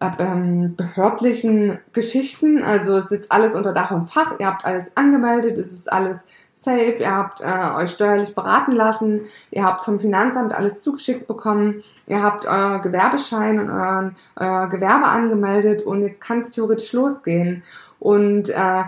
äh, 0.00 0.04
äh, 0.04 0.10
ähm, 0.18 0.76
behördlichen 0.76 1.78
Geschichten, 1.92 2.62
also 2.62 2.96
es 2.96 3.08
sitzt 3.08 3.30
alles 3.30 3.54
unter 3.54 3.72
Dach 3.72 3.90
und 3.90 4.10
Fach, 4.10 4.38
ihr 4.38 4.46
habt 4.46 4.64
alles 4.64 4.96
angemeldet, 4.96 5.58
es 5.58 5.72
ist 5.72 5.92
alles 5.92 6.26
safe, 6.52 6.96
ihr 7.00 7.14
habt 7.14 7.40
äh, 7.40 7.76
euch 7.76 7.90
steuerlich 7.90 8.34
beraten 8.34 8.72
lassen, 8.72 9.22
ihr 9.50 9.64
habt 9.64 9.84
vom 9.84 10.00
Finanzamt 10.00 10.52
alles 10.52 10.82
zugeschickt 10.82 11.26
bekommen, 11.26 11.82
ihr 12.06 12.22
habt 12.22 12.46
euer 12.46 12.80
Gewerbeschein 12.80 13.60
und 13.60 13.70
euer, 13.70 14.12
euer 14.36 14.68
Gewerbe 14.68 15.06
angemeldet. 15.06 15.82
Und 15.82 16.02
jetzt 16.02 16.20
kann 16.20 16.38
es 16.38 16.50
theoretisch 16.50 16.92
losgehen. 16.92 17.62
Und 18.00 18.48
äh, 18.48 18.84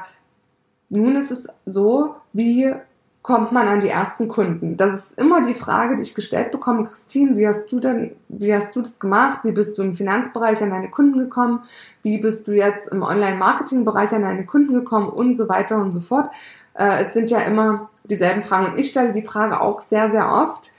nun 0.88 1.16
ist 1.16 1.30
es 1.30 1.48
so, 1.66 2.16
wie 2.32 2.74
kommt 3.22 3.52
man 3.52 3.68
an 3.68 3.80
die 3.80 3.88
ersten 3.88 4.28
Kunden? 4.28 4.76
Das 4.76 4.92
ist 4.94 5.18
immer 5.18 5.42
die 5.42 5.54
Frage, 5.54 5.96
die 5.96 6.02
ich 6.02 6.14
gestellt 6.14 6.50
bekomme. 6.50 6.84
Christine, 6.84 7.36
wie 7.36 7.46
hast 7.46 7.70
du 7.70 7.80
denn, 7.80 8.12
wie 8.28 8.54
hast 8.54 8.74
du 8.74 8.80
das 8.80 8.98
gemacht? 8.98 9.40
Wie 9.44 9.52
bist 9.52 9.76
du 9.76 9.82
im 9.82 9.94
Finanzbereich 9.94 10.62
an 10.62 10.70
deine 10.70 10.88
Kunden 10.88 11.18
gekommen? 11.18 11.62
Wie 12.02 12.18
bist 12.18 12.48
du 12.48 12.52
jetzt 12.52 12.88
im 12.88 13.02
Online-Marketing-Bereich 13.02 14.12
an 14.12 14.22
deine 14.22 14.46
Kunden 14.46 14.72
gekommen? 14.72 15.08
Und 15.08 15.34
so 15.34 15.48
weiter 15.48 15.76
und 15.76 15.92
so 15.92 16.00
fort. 16.00 16.30
Äh, 16.74 17.02
es 17.02 17.12
sind 17.12 17.30
ja 17.30 17.40
immer 17.40 17.90
dieselben 18.04 18.42
Fragen. 18.42 18.72
Und 18.72 18.80
ich 18.80 18.90
stelle 18.90 19.12
die 19.12 19.22
Frage 19.22 19.60
auch 19.60 19.80
sehr, 19.80 20.10
sehr 20.10 20.30
oft 20.30 20.70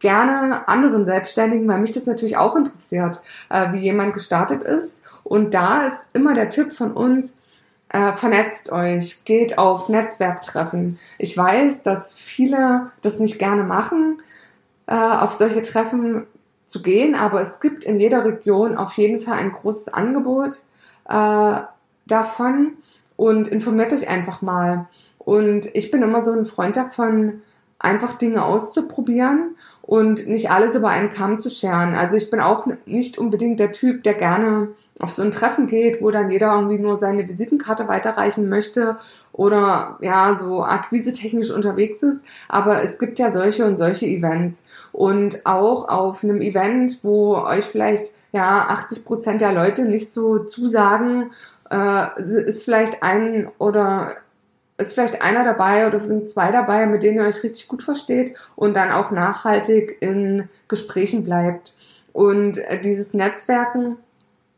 gerne 0.00 0.68
anderen 0.68 1.04
Selbstständigen, 1.04 1.68
weil 1.68 1.78
mich 1.78 1.92
das 1.92 2.06
natürlich 2.06 2.36
auch 2.36 2.56
interessiert, 2.56 3.22
äh, 3.48 3.72
wie 3.72 3.78
jemand 3.78 4.12
gestartet 4.12 4.62
ist. 4.62 5.02
Und 5.22 5.54
da 5.54 5.86
ist 5.86 6.08
immer 6.12 6.34
der 6.34 6.50
Tipp 6.50 6.72
von 6.72 6.92
uns, 6.92 7.36
äh, 7.92 8.14
vernetzt 8.14 8.72
euch, 8.72 9.24
geht 9.24 9.58
auf 9.58 9.88
Netzwerktreffen. 9.88 10.98
Ich 11.18 11.36
weiß, 11.36 11.82
dass 11.82 12.12
viele 12.14 12.90
das 13.02 13.18
nicht 13.18 13.38
gerne 13.38 13.62
machen, 13.64 14.22
äh, 14.86 14.94
auf 14.94 15.34
solche 15.34 15.62
Treffen 15.62 16.26
zu 16.66 16.82
gehen, 16.82 17.14
aber 17.14 17.42
es 17.42 17.60
gibt 17.60 17.84
in 17.84 18.00
jeder 18.00 18.24
Region 18.24 18.76
auf 18.76 18.94
jeden 18.96 19.20
Fall 19.20 19.38
ein 19.38 19.52
großes 19.52 19.88
Angebot 19.88 20.56
äh, 21.08 21.60
davon 22.06 22.72
und 23.16 23.48
informiert 23.48 23.92
euch 23.92 24.08
einfach 24.08 24.40
mal. 24.40 24.86
Und 25.18 25.74
ich 25.74 25.90
bin 25.90 26.02
immer 26.02 26.24
so 26.24 26.32
ein 26.32 26.46
Freund 26.46 26.76
davon, 26.76 27.42
einfach 27.78 28.14
Dinge 28.14 28.44
auszuprobieren 28.44 29.56
und 29.82 30.28
nicht 30.28 30.50
alles 30.50 30.74
über 30.74 30.88
einen 30.88 31.12
Kamm 31.12 31.40
zu 31.40 31.50
scheren. 31.50 31.94
Also 31.94 32.16
ich 32.16 32.30
bin 32.30 32.40
auch 32.40 32.66
nicht 32.86 33.18
unbedingt 33.18 33.60
der 33.60 33.72
Typ, 33.72 34.02
der 34.04 34.14
gerne 34.14 34.68
auf 35.02 35.12
so 35.12 35.22
ein 35.22 35.32
Treffen 35.32 35.66
geht, 35.66 36.00
wo 36.00 36.12
dann 36.12 36.30
jeder 36.30 36.54
irgendwie 36.54 36.78
nur 36.78 37.00
seine 37.00 37.28
Visitenkarte 37.28 37.88
weiterreichen 37.88 38.48
möchte 38.48 38.98
oder 39.32 39.98
ja, 40.00 40.34
so 40.34 40.62
akquisetechnisch 40.62 41.50
unterwegs 41.50 42.02
ist. 42.04 42.24
Aber 42.48 42.82
es 42.84 43.00
gibt 43.00 43.18
ja 43.18 43.32
solche 43.32 43.66
und 43.66 43.76
solche 43.76 44.06
Events. 44.06 44.64
Und 44.92 45.44
auch 45.44 45.88
auf 45.88 46.22
einem 46.22 46.40
Event, 46.40 47.02
wo 47.02 47.34
euch 47.36 47.64
vielleicht 47.64 48.14
ja 48.30 48.66
80 48.68 49.04
Prozent 49.04 49.40
der 49.40 49.52
Leute 49.52 49.86
nicht 49.86 50.12
so 50.12 50.38
zusagen, 50.38 51.32
äh, 51.70 52.22
ist 52.22 52.62
vielleicht 52.62 53.02
ein 53.02 53.48
oder 53.58 54.12
ist 54.78 54.94
vielleicht 54.94 55.20
einer 55.20 55.42
dabei 55.42 55.88
oder 55.88 55.98
sind 55.98 56.28
zwei 56.28 56.52
dabei, 56.52 56.86
mit 56.86 57.02
denen 57.02 57.16
ihr 57.16 57.26
euch 57.26 57.42
richtig 57.42 57.66
gut 57.66 57.82
versteht 57.82 58.34
und 58.54 58.74
dann 58.74 58.92
auch 58.92 59.10
nachhaltig 59.10 59.96
in 60.00 60.48
Gesprächen 60.68 61.24
bleibt. 61.24 61.74
Und 62.12 62.58
äh, 62.58 62.80
dieses 62.80 63.14
Netzwerken 63.14 63.96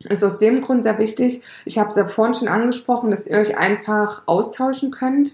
ist 0.00 0.24
aus 0.24 0.38
dem 0.38 0.62
Grund 0.62 0.82
sehr 0.82 0.98
wichtig. 0.98 1.42
Ich 1.64 1.78
habe 1.78 1.90
es 1.90 1.96
ja 1.96 2.06
vorhin 2.06 2.34
schon 2.34 2.48
angesprochen, 2.48 3.10
dass 3.10 3.26
ihr 3.26 3.38
euch 3.38 3.56
einfach 3.56 4.22
austauschen 4.26 4.90
könnt 4.90 5.32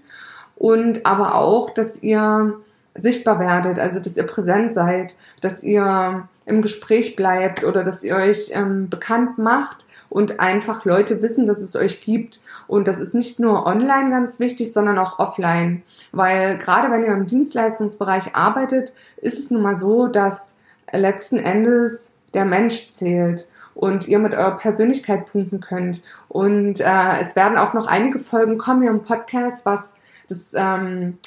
und 0.55 1.05
aber 1.05 1.35
auch, 1.35 1.71
dass 1.71 2.01
ihr 2.03 2.55
sichtbar 2.95 3.39
werdet, 3.39 3.79
also 3.79 3.99
dass 3.99 4.17
ihr 4.17 4.27
präsent 4.27 4.73
seid, 4.73 5.15
dass 5.41 5.63
ihr 5.63 6.27
im 6.45 6.61
Gespräch 6.61 7.15
bleibt 7.15 7.63
oder 7.63 7.83
dass 7.83 8.03
ihr 8.03 8.15
euch 8.15 8.51
ähm, 8.53 8.89
bekannt 8.89 9.37
macht 9.37 9.85
und 10.09 10.41
einfach 10.41 10.83
Leute 10.83 11.21
wissen, 11.21 11.47
dass 11.47 11.61
es 11.61 11.75
euch 11.75 12.03
gibt. 12.03 12.41
Und 12.67 12.87
das 12.87 12.99
ist 12.99 13.15
nicht 13.15 13.39
nur 13.39 13.65
online 13.65 14.09
ganz 14.09 14.39
wichtig, 14.39 14.73
sondern 14.73 14.97
auch 14.97 15.19
offline. 15.19 15.83
Weil 16.11 16.57
gerade 16.57 16.91
wenn 16.91 17.03
ihr 17.03 17.13
im 17.13 17.27
Dienstleistungsbereich 17.27 18.35
arbeitet, 18.35 18.93
ist 19.17 19.39
es 19.39 19.51
nun 19.51 19.61
mal 19.61 19.79
so, 19.79 20.07
dass 20.07 20.53
letzten 20.91 21.37
Endes 21.37 22.11
der 22.33 22.45
Mensch 22.45 22.91
zählt 22.91 23.47
und 23.73 24.07
ihr 24.07 24.19
mit 24.19 24.33
eurer 24.33 24.57
Persönlichkeit 24.57 25.27
punkten 25.31 25.59
könnt. 25.59 26.01
Und 26.27 26.79
äh, 26.79 27.19
es 27.19 27.35
werden 27.35 27.57
auch 27.57 27.73
noch 27.73 27.87
einige 27.87 28.19
Folgen 28.19 28.57
kommen 28.57 28.81
hier 28.81 28.91
im 28.91 29.03
Podcast, 29.03 29.65
was 29.65 29.95
das, 30.27 30.51
ähm, 30.55 31.17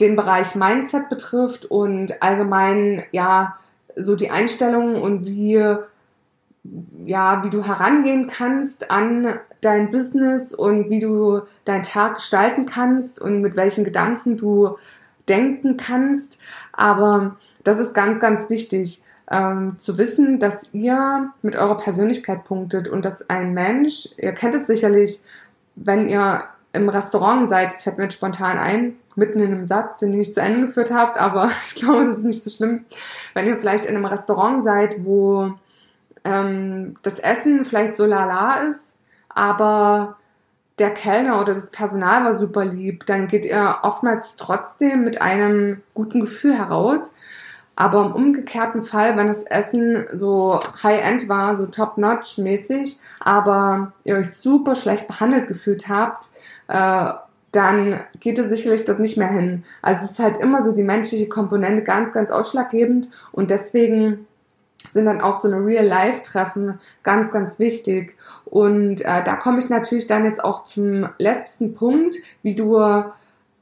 den 0.00 0.16
Bereich 0.16 0.54
Mindset 0.54 1.08
betrifft 1.08 1.66
und 1.66 2.22
allgemein, 2.22 3.02
ja, 3.12 3.56
so 3.96 4.16
die 4.16 4.30
Einstellung 4.30 5.00
und 5.00 5.24
wie 5.24 5.76
ja, 7.04 7.44
wie 7.44 7.50
du 7.50 7.64
herangehen 7.64 8.26
kannst 8.26 8.90
an 8.90 9.38
dein 9.60 9.90
Business 9.90 10.54
und 10.54 10.90
wie 10.90 11.00
du 11.00 11.42
deinen 11.64 11.82
Tag 11.82 12.16
gestalten 12.16 12.66
kannst 12.66 13.20
und 13.20 13.40
mit 13.40 13.56
welchen 13.56 13.84
Gedanken 13.84 14.36
du 14.36 14.76
denken 15.28 15.76
kannst. 15.76 16.38
Aber 16.72 17.36
das 17.64 17.78
ist 17.78 17.94
ganz, 17.94 18.20
ganz 18.20 18.50
wichtig 18.50 19.03
ähm, 19.30 19.76
zu 19.78 19.96
wissen, 19.98 20.38
dass 20.38 20.72
ihr 20.72 21.30
mit 21.42 21.56
eurer 21.56 21.78
Persönlichkeit 21.78 22.44
punktet 22.44 22.88
und 22.88 23.04
dass 23.04 23.28
ein 23.30 23.54
Mensch, 23.54 24.08
ihr 24.18 24.32
kennt 24.32 24.54
es 24.54 24.66
sicherlich, 24.66 25.22
wenn 25.76 26.08
ihr 26.08 26.44
im 26.72 26.88
Restaurant 26.88 27.48
seid, 27.48 27.68
das 27.72 27.82
fällt 27.84 27.98
mir 27.98 28.04
jetzt 28.04 28.14
spontan 28.14 28.58
ein, 28.58 28.96
mitten 29.14 29.38
in 29.38 29.52
einem 29.52 29.66
Satz, 29.66 30.00
den 30.00 30.12
ihr 30.12 30.18
nicht 30.18 30.34
zu 30.34 30.42
Ende 30.42 30.66
geführt 30.66 30.92
habt, 30.92 31.18
aber 31.18 31.50
ich 31.68 31.76
glaube, 31.76 32.06
das 32.06 32.18
ist 32.18 32.24
nicht 32.24 32.42
so 32.42 32.50
schlimm. 32.50 32.84
Wenn 33.32 33.46
ihr 33.46 33.56
vielleicht 33.56 33.86
in 33.86 33.96
einem 33.96 34.04
Restaurant 34.04 34.62
seid, 34.62 35.04
wo 35.04 35.52
ähm, 36.24 36.96
das 37.02 37.18
Essen 37.18 37.64
vielleicht 37.64 37.96
so 37.96 38.06
lala 38.06 38.68
ist, 38.68 38.96
aber 39.28 40.16
der 40.78 40.90
Kellner 40.90 41.40
oder 41.40 41.54
das 41.54 41.70
Personal 41.70 42.24
war 42.24 42.36
super 42.36 42.64
lieb, 42.64 43.06
dann 43.06 43.28
geht 43.28 43.44
ihr 43.44 43.78
oftmals 43.82 44.36
trotzdem 44.36 45.04
mit 45.04 45.22
einem 45.22 45.82
guten 45.94 46.20
Gefühl 46.20 46.56
heraus. 46.58 47.14
Aber 47.76 48.04
im 48.04 48.12
umgekehrten 48.12 48.84
Fall, 48.84 49.16
wenn 49.16 49.26
das 49.26 49.42
Essen 49.44 50.06
so 50.12 50.60
High-End 50.82 51.28
war, 51.28 51.56
so 51.56 51.66
Top-Notch 51.66 52.38
mäßig, 52.38 53.00
aber 53.20 53.92
ihr 54.04 54.16
euch 54.16 54.32
super 54.32 54.76
schlecht 54.76 55.08
behandelt 55.08 55.48
gefühlt 55.48 55.88
habt, 55.88 56.28
äh, 56.68 57.12
dann 57.50 58.00
geht 58.20 58.38
es 58.38 58.48
sicherlich 58.48 58.84
dort 58.84 59.00
nicht 59.00 59.16
mehr 59.16 59.30
hin. 59.30 59.64
Also 59.82 60.04
es 60.04 60.12
ist 60.12 60.18
halt 60.18 60.38
immer 60.38 60.62
so 60.62 60.72
die 60.72 60.82
menschliche 60.82 61.28
Komponente 61.28 61.82
ganz, 61.82 62.12
ganz 62.12 62.30
ausschlaggebend 62.30 63.08
und 63.32 63.50
deswegen 63.50 64.26
sind 64.90 65.06
dann 65.06 65.20
auch 65.20 65.36
so 65.36 65.48
eine 65.48 65.64
Real-Life-Treffen 65.64 66.78
ganz, 67.02 67.30
ganz 67.32 67.58
wichtig. 67.58 68.16
Und 68.44 69.00
äh, 69.02 69.24
da 69.24 69.36
komme 69.36 69.58
ich 69.58 69.68
natürlich 69.68 70.06
dann 70.06 70.24
jetzt 70.24 70.44
auch 70.44 70.66
zum 70.66 71.08
letzten 71.18 71.74
Punkt, 71.74 72.16
wie 72.42 72.54
du 72.54 72.76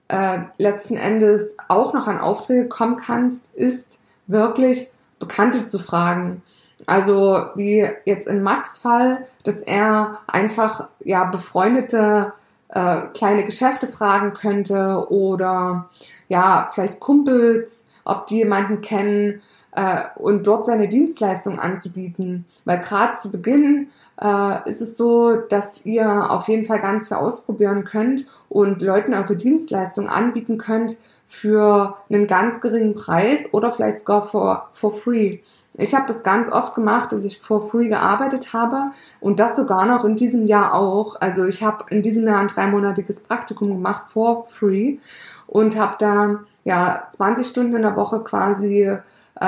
äh, 0.08 0.38
letzten 0.58 0.96
Endes 0.96 1.56
auch 1.68 1.94
noch 1.94 2.08
an 2.08 2.18
Aufträge 2.18 2.68
kommen 2.68 2.96
kannst, 2.96 3.54
ist 3.54 4.01
wirklich 4.32 4.88
Bekannte 5.18 5.66
zu 5.66 5.78
fragen. 5.78 6.42
Also 6.86 7.46
wie 7.54 7.88
jetzt 8.04 8.26
in 8.26 8.42
Max 8.42 8.78
Fall, 8.78 9.26
dass 9.44 9.60
er 9.60 10.18
einfach 10.26 10.88
ja 11.04 11.24
befreundete 11.24 12.32
äh, 12.68 13.02
kleine 13.14 13.44
Geschäfte 13.44 13.86
fragen 13.86 14.32
könnte 14.32 15.06
oder 15.10 15.88
ja 16.28 16.70
vielleicht 16.72 16.98
Kumpels, 16.98 17.86
ob 18.04 18.26
die 18.26 18.38
jemanden 18.38 18.80
kennen, 18.80 19.42
äh, 19.72 20.02
und 20.16 20.46
dort 20.46 20.66
seine 20.66 20.88
Dienstleistung 20.88 21.58
anzubieten. 21.58 22.44
Weil 22.64 22.80
gerade 22.80 23.16
zu 23.16 23.30
Beginn 23.30 23.88
äh, 24.20 24.68
ist 24.68 24.80
es 24.80 24.96
so, 24.96 25.36
dass 25.36 25.84
ihr 25.84 26.30
auf 26.30 26.48
jeden 26.48 26.64
Fall 26.64 26.80
ganz 26.80 27.08
viel 27.08 27.16
ausprobieren 27.16 27.84
könnt 27.84 28.26
und 28.48 28.82
Leuten 28.82 29.14
eure 29.14 29.36
Dienstleistung 29.36 30.08
anbieten 30.08 30.58
könnt 30.58 30.96
für 31.32 31.96
einen 32.10 32.26
ganz 32.26 32.60
geringen 32.60 32.94
Preis 32.94 33.54
oder 33.54 33.72
vielleicht 33.72 34.00
sogar 34.00 34.20
for, 34.20 34.66
for 34.70 34.92
free. 34.92 35.38
Ich 35.78 35.94
habe 35.94 36.06
das 36.06 36.22
ganz 36.22 36.52
oft 36.52 36.74
gemacht, 36.74 37.10
dass 37.10 37.24
ich 37.24 37.40
for 37.40 37.66
free 37.66 37.88
gearbeitet 37.88 38.52
habe 38.52 38.90
und 39.18 39.40
das 39.40 39.56
sogar 39.56 39.86
noch 39.86 40.04
in 40.04 40.14
diesem 40.14 40.46
Jahr 40.46 40.74
auch. 40.74 41.18
Also 41.22 41.46
ich 41.46 41.62
habe 41.62 41.86
in 41.88 42.02
diesem 42.02 42.28
Jahr 42.28 42.38
ein 42.38 42.48
dreimonatiges 42.48 43.22
Praktikum 43.22 43.68
gemacht 43.68 44.10
for 44.10 44.44
free 44.44 44.98
und 45.46 45.78
habe 45.78 45.94
da 45.98 46.40
ja 46.64 47.08
20 47.12 47.46
Stunden 47.46 47.76
in 47.76 47.82
der 47.82 47.96
Woche 47.96 48.20
quasi 48.20 48.82
äh, 48.82 48.98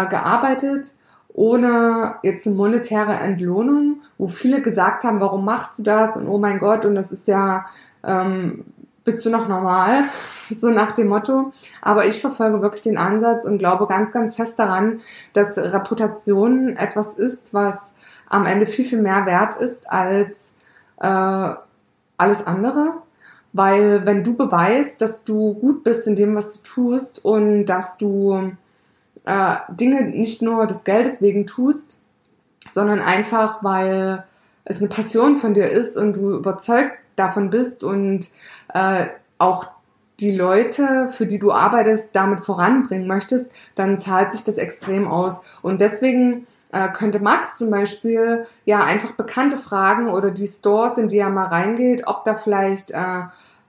gearbeitet, 0.09 0.93
ohne 1.35 2.15
jetzt 2.23 2.47
eine 2.47 2.57
monetäre 2.57 3.13
Entlohnung, 3.13 4.01
wo 4.17 4.27
viele 4.27 4.63
gesagt 4.63 5.05
haben, 5.05 5.21
warum 5.21 5.45
machst 5.45 5.79
du 5.79 5.83
das 5.83 6.17
und 6.17 6.29
oh 6.29 6.39
mein 6.39 6.61
Gott 6.61 6.87
und 6.87 6.95
das 6.95 7.13
ist 7.13 7.29
ja, 7.29 7.67
ähm, 8.03 8.65
bist 9.05 9.25
du 9.25 9.31
noch 9.31 9.49
normal, 9.49 10.05
so 10.51 10.71
nach 10.71 10.93
dem 10.93 11.09
Motto. 11.09 11.53
Aber 11.83 12.07
ich 12.07 12.21
verfolge 12.21 12.63
wirklich 12.63 12.83
den 12.83 12.99
Ansatz 12.99 13.45
und 13.45 13.59
glaube 13.59 13.87
ganz, 13.87 14.13
ganz 14.13 14.35
fest 14.35 14.59
daran, 14.59 15.01
dass 15.33 15.59
Reputation 15.59 16.77
etwas 16.77 17.19
ist, 17.19 17.55
was 17.55 17.95
am 18.29 18.47
Ende 18.47 18.67
viel, 18.67 18.85
viel 18.85 19.01
mehr 19.01 19.27
wert 19.27 19.57
ist 19.57 19.91
als 19.91 20.55
äh, 21.01 21.55
alles 22.17 22.47
andere. 22.47 22.95
Weil 23.53 24.05
wenn 24.05 24.25
du 24.25 24.37
beweist, 24.37 25.01
dass 25.01 25.25
du 25.25 25.55
gut 25.55 25.85
bist 25.85 26.07
in 26.09 26.17
dem, 26.17 26.35
was 26.35 26.61
du 26.61 26.69
tust 26.69 27.25
und 27.25 27.67
dass 27.67 27.99
du 27.99 28.53
äh, 29.25 29.57
Dinge 29.69 30.03
nicht 30.07 30.43
nur 30.43 30.67
des 30.67 30.85
Geldes 30.85 31.23
wegen 31.23 31.47
tust, 31.47 31.99
sondern 32.71 33.01
einfach, 33.01 33.63
weil 33.63 34.25
es 34.65 34.79
eine 34.79 34.89
Passion 34.89 35.37
von 35.37 35.55
dir 35.55 35.69
ist 35.69 35.97
und 35.97 36.15
du 36.15 36.33
überzeugt 36.33 36.99
davon 37.17 37.51
bist 37.51 37.85
und 37.85 38.29
äh, 38.73 39.07
auch 39.39 39.69
die 40.21 40.35
Leute, 40.37 41.09
für 41.11 41.27
die 41.27 41.39
du 41.39 41.51
arbeitest, 41.53 42.15
damit 42.15 42.45
voranbringen 42.45 43.09
möchtest, 43.09 43.51
dann 43.75 43.99
zahlt 43.99 44.33
sich 44.33 44.45
das 44.45 44.57
extrem 44.57 45.09
aus. 45.09 45.41
Und 45.61 45.81
deswegen 45.81 46.47
äh, 46.71 46.89
könnte 46.93 47.21
Max 47.21 47.57
zum 47.57 47.71
Beispiel 47.71 48.47
ja 48.65 48.85
einfach 48.85 49.13
Bekannte 49.13 49.57
fragen 49.57 50.09
oder 50.09 50.31
die 50.31 50.47
Stores, 50.47 50.99
in 50.99 51.09
die 51.09 51.19
er 51.19 51.31
mal 51.31 51.47
reingeht, 51.47 52.07
ob 52.07 52.25
da 52.25 52.35
vielleicht 52.35 52.93
äh, 52.93 53.23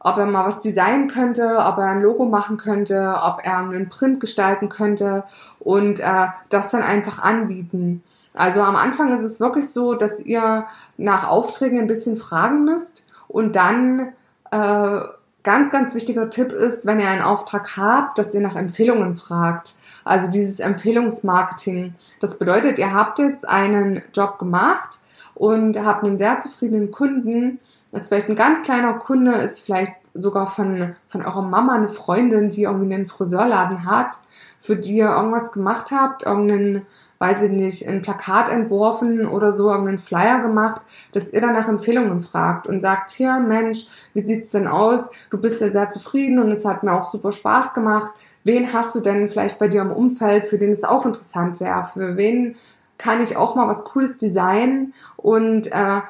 ob 0.06 0.18
er 0.18 0.28
mal 0.28 0.46
was 0.46 0.62
designen 0.62 1.08
könnte, 1.08 1.58
ob 1.58 1.80
er 1.80 1.88
ein 1.88 2.02
Logo 2.04 2.26
machen 2.26 2.58
könnte, 2.58 3.16
ob 3.24 3.40
er 3.44 3.58
einen 3.58 3.90
Print 3.90 4.20
gestalten 4.20 4.70
könnte 4.70 5.24
und 5.60 6.00
äh, 6.00 6.28
das 6.50 6.70
dann 6.70 6.84
einfach 6.84 7.18
anbieten. 7.18 8.04
Also 8.36 8.62
am 8.62 8.76
Anfang 8.76 9.12
ist 9.14 9.24
es 9.24 9.40
wirklich 9.40 9.72
so, 9.72 9.96
dass 9.96 10.20
ihr 10.20 10.68
nach 10.98 11.28
Aufträgen 11.28 11.80
ein 11.80 11.88
bisschen 11.88 12.18
fragen 12.18 12.66
müsst 12.66 13.08
und 13.36 13.58
dann 13.58 14.14
äh, 14.50 15.00
ganz, 15.44 15.70
ganz 15.70 15.94
wichtiger 15.94 16.30
Tipp 16.30 16.54
ist, 16.54 16.86
wenn 16.86 17.02
ihr 17.02 17.10
einen 17.10 17.22
Auftrag 17.22 17.76
habt, 17.76 18.18
dass 18.18 18.34
ihr 18.34 18.40
nach 18.40 18.56
Empfehlungen 18.56 19.18
fragt. 19.18 19.74
Also 20.06 20.32
dieses 20.32 20.62
Empfehlungsmarketing. 20.62 21.96
Das 22.22 22.40
bedeutet, 22.40 22.80
ihr 22.80 22.94
habt 22.94 23.20
jetzt 23.20 23.46
einen 23.46 24.02
Job 24.14 24.40
gemacht 24.40 25.00
und 25.34 25.78
habt 25.84 26.06
einen 26.06 26.18
sehr 26.18 26.40
zufriedenen 26.40 26.92
Kunden 26.92 27.60
ist 27.96 28.08
vielleicht 28.08 28.30
ein 28.30 28.36
ganz 28.36 28.64
kleiner 28.64 28.94
Kunde, 28.94 29.34
ist 29.36 29.62
vielleicht 29.62 29.94
sogar 30.14 30.48
von, 30.48 30.96
von 31.06 31.26
eurer 31.26 31.42
Mama 31.42 31.76
eine 31.76 31.88
Freundin, 31.88 32.50
die 32.50 32.64
irgendwie 32.64 32.94
einen 32.94 33.08
Friseurladen 33.08 33.86
hat, 33.86 34.18
für 34.60 34.76
die 34.76 34.98
ihr 34.98 35.10
irgendwas 35.10 35.52
gemacht 35.52 35.92
habt, 35.92 36.24
irgendeinen 36.24 36.86
weiß 37.26 37.42
ich 37.42 37.52
nicht, 37.52 37.88
ein 37.88 38.04
Plakat 38.04 38.50
entworfen 38.50 39.26
oder 39.26 39.52
so, 39.52 39.70
einen 39.70 39.98
Flyer 39.98 40.42
gemacht, 40.42 40.82
dass 41.12 41.34
ihr 41.34 41.42
dann 41.42 41.54
nach 41.54 41.68
Empfehlungen 41.68 42.22
fragt 42.22 42.68
und 42.68 42.82
sagt, 42.82 43.10
hier, 43.10 43.40
Mensch, 43.40 43.88
wie 44.14 44.22
sieht's 44.22 44.52
denn 44.52 44.68
aus? 44.68 45.10
Du 45.32 45.40
bist 45.40 45.60
ja 45.60 45.72
sehr 45.72 45.90
zufrieden 45.90 46.38
und 46.38 46.52
es 46.52 46.66
hat 46.66 46.84
mir 46.84 46.94
auch 46.94 47.12
super 47.12 47.32
Spaß 47.32 47.74
gemacht. 47.74 48.12
Wen 48.44 48.74
hast 48.74 48.94
du 48.94 49.00
denn 49.00 49.28
vielleicht 49.28 49.58
bei 49.58 49.68
dir 49.68 49.82
im 49.82 49.92
Umfeld, 49.92 50.46
für 50.46 50.60
den 50.60 50.70
es 50.70 50.84
auch 50.84 51.04
interessant 51.04 51.60
wäre? 51.60 51.84
Für 51.84 52.16
wen 52.16 52.58
kann 53.00 53.24
ich 53.24 53.38
auch 53.38 53.56
mal 53.56 53.68
was 53.68 53.84
Cooles 53.86 54.20
designen? 54.20 54.94
Und 55.18 55.72
äh, 55.72 56.02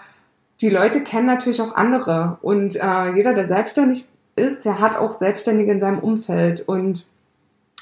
die 0.59 0.69
Leute 0.69 1.01
kennen 1.01 1.27
natürlich 1.27 1.61
auch 1.61 1.75
andere. 1.75 2.39
Und 2.41 2.75
äh, 2.75 3.15
jeder, 3.15 3.33
der 3.33 3.45
selbstständig 3.45 4.05
ist, 4.35 4.65
der 4.65 4.81
hat 4.81 4.97
auch 4.97 5.13
Selbstständige 5.13 5.71
in 5.71 5.79
seinem 5.79 5.99
Umfeld. 5.99 6.67
Und 6.67 7.05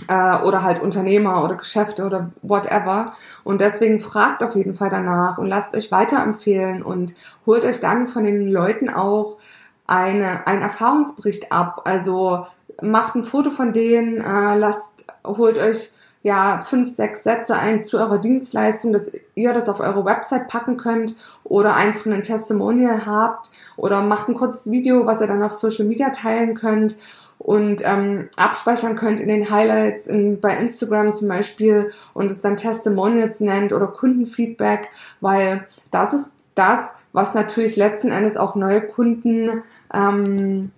äh, 0.07 0.41
oder 0.43 0.63
halt 0.63 0.81
Unternehmer 0.81 1.43
oder 1.43 1.55
Geschäfte 1.55 2.05
oder 2.05 2.31
whatever. 2.41 3.13
Und 3.43 3.61
deswegen 3.61 3.99
fragt 3.99 4.43
auf 4.43 4.55
jeden 4.55 4.73
Fall 4.73 4.89
danach 4.89 5.37
und 5.37 5.47
lasst 5.47 5.75
euch 5.75 5.91
weiterempfehlen 5.91 6.83
und 6.83 7.13
holt 7.45 7.65
euch 7.65 7.79
dann 7.79 8.07
von 8.07 8.23
den 8.23 8.47
Leuten 8.49 8.89
auch 8.89 9.37
eine, 9.85 10.47
einen 10.47 10.61
Erfahrungsbericht 10.61 11.51
ab. 11.51 11.81
Also 11.85 12.47
macht 12.81 13.15
ein 13.15 13.23
Foto 13.23 13.49
von 13.49 13.73
denen, 13.73 14.21
äh, 14.21 14.57
lasst, 14.57 15.05
holt 15.25 15.57
euch 15.57 15.91
ja 16.23 16.59
fünf, 16.59 16.89
sechs 16.89 17.23
Sätze 17.23 17.55
ein 17.55 17.83
zu 17.83 17.97
eurer 17.97 18.17
Dienstleistung, 18.17 18.93
dass 18.93 19.11
ihr 19.35 19.53
das 19.53 19.67
auf 19.67 19.81
eure 19.81 20.05
Website 20.05 20.47
packen 20.47 20.77
könnt 20.77 21.15
oder 21.43 21.75
einfach 21.75 22.05
ein 22.05 22.23
Testimonial 22.23 23.05
habt 23.05 23.49
oder 23.75 24.01
macht 24.01 24.29
ein 24.29 24.35
kurzes 24.35 24.71
Video, 24.71 25.05
was 25.05 25.19
ihr 25.19 25.27
dann 25.27 25.43
auf 25.43 25.51
Social 25.51 25.85
Media 25.85 26.09
teilen 26.11 26.55
könnt 26.55 26.95
und 27.43 27.81
ähm, 27.85 28.29
abspeichern 28.37 28.95
könnt 28.95 29.19
in 29.19 29.27
den 29.27 29.49
Highlights 29.49 30.07
in, 30.07 30.39
bei 30.39 30.57
Instagram 30.57 31.13
zum 31.13 31.27
Beispiel 31.27 31.91
und 32.13 32.31
es 32.31 32.41
dann 32.41 32.57
Testimonials 32.57 33.41
nennt 33.41 33.73
oder 33.73 33.87
Kundenfeedback, 33.87 34.87
weil 35.19 35.67
das 35.91 36.13
ist 36.13 36.33
das, 36.55 36.79
was 37.11 37.33
natürlich 37.33 37.75
letzten 37.75 38.11
Endes 38.11 38.37
auch 38.37 38.55
neue 38.55 38.81
Kunden 38.81 39.61
ähm, 39.93 40.71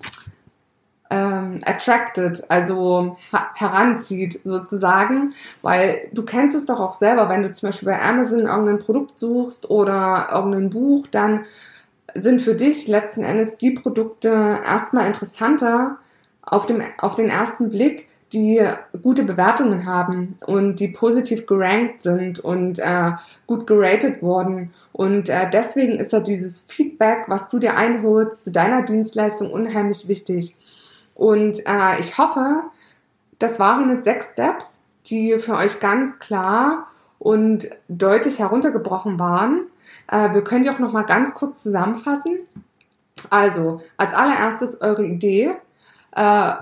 ähm, 1.12 1.60
attracted, 1.65 2.49
also 2.49 3.17
heranzieht 3.54 4.41
sozusagen, 4.43 5.34
weil 5.62 6.10
du 6.13 6.25
kennst 6.25 6.56
es 6.56 6.65
doch 6.65 6.80
auch 6.80 6.93
selber, 6.93 7.30
wenn 7.30 7.43
du 7.43 7.54
zum 7.54 7.69
Beispiel 7.69 7.89
bei 7.89 8.01
Amazon 8.01 8.39
irgendein 8.39 8.80
Produkt 8.80 9.19
suchst 9.19 9.69
oder 9.69 10.30
irgendein 10.34 10.71
Buch, 10.71 11.06
dann 11.12 11.45
sind 12.15 12.41
für 12.41 12.56
dich 12.56 12.88
letzten 12.88 13.23
Endes 13.23 13.58
die 13.58 13.71
Produkte 13.71 14.30
erstmal 14.65 15.06
interessanter, 15.06 15.99
auf, 16.45 16.65
dem, 16.65 16.81
auf 16.97 17.15
den 17.15 17.29
ersten 17.29 17.69
Blick, 17.69 18.08
die 18.34 18.62
gute 19.01 19.23
Bewertungen 19.23 19.86
haben 19.86 20.38
und 20.45 20.79
die 20.79 20.89
positiv 20.89 21.45
gerankt 21.45 22.01
sind 22.01 22.39
und 22.39 22.79
äh, 22.79 23.12
gut 23.47 23.65
geratet 23.67 24.21
wurden. 24.21 24.73
Und 24.91 25.29
äh, 25.29 25.49
deswegen 25.49 25.93
ist 25.93 26.12
ja 26.12 26.19
dieses 26.19 26.62
Feedback, 26.67 27.25
was 27.27 27.49
du 27.49 27.60
dir 27.60 27.75
einholst 27.77 28.43
zu 28.43 28.51
deiner 28.51 28.81
Dienstleistung, 28.81 29.51
unheimlich 29.51 30.08
wichtig. 30.08 30.55
Und 31.13 31.65
äh, 31.65 31.99
ich 31.99 32.17
hoffe, 32.17 32.63
das 33.39 33.60
waren 33.60 33.89
jetzt 33.89 34.03
sechs 34.03 34.31
Steps, 34.34 34.81
die 35.05 35.38
für 35.38 35.55
euch 35.55 35.79
ganz 35.79 36.19
klar 36.19 36.88
und 37.19 37.69
deutlich 37.88 38.39
heruntergebrochen 38.39 39.17
waren. 39.17 39.67
Äh, 40.12 40.34
wir 40.34 40.43
können 40.43 40.63
die 40.63 40.69
auch 40.69 40.79
noch 40.79 40.91
mal 40.91 41.03
ganz 41.03 41.34
kurz 41.36 41.63
zusammenfassen. 41.63 42.39
Also, 43.29 43.81
als 43.97 44.13
allererstes 44.13 44.81
eure 44.81 45.05
Idee 45.05 45.55
äh, 46.15 46.54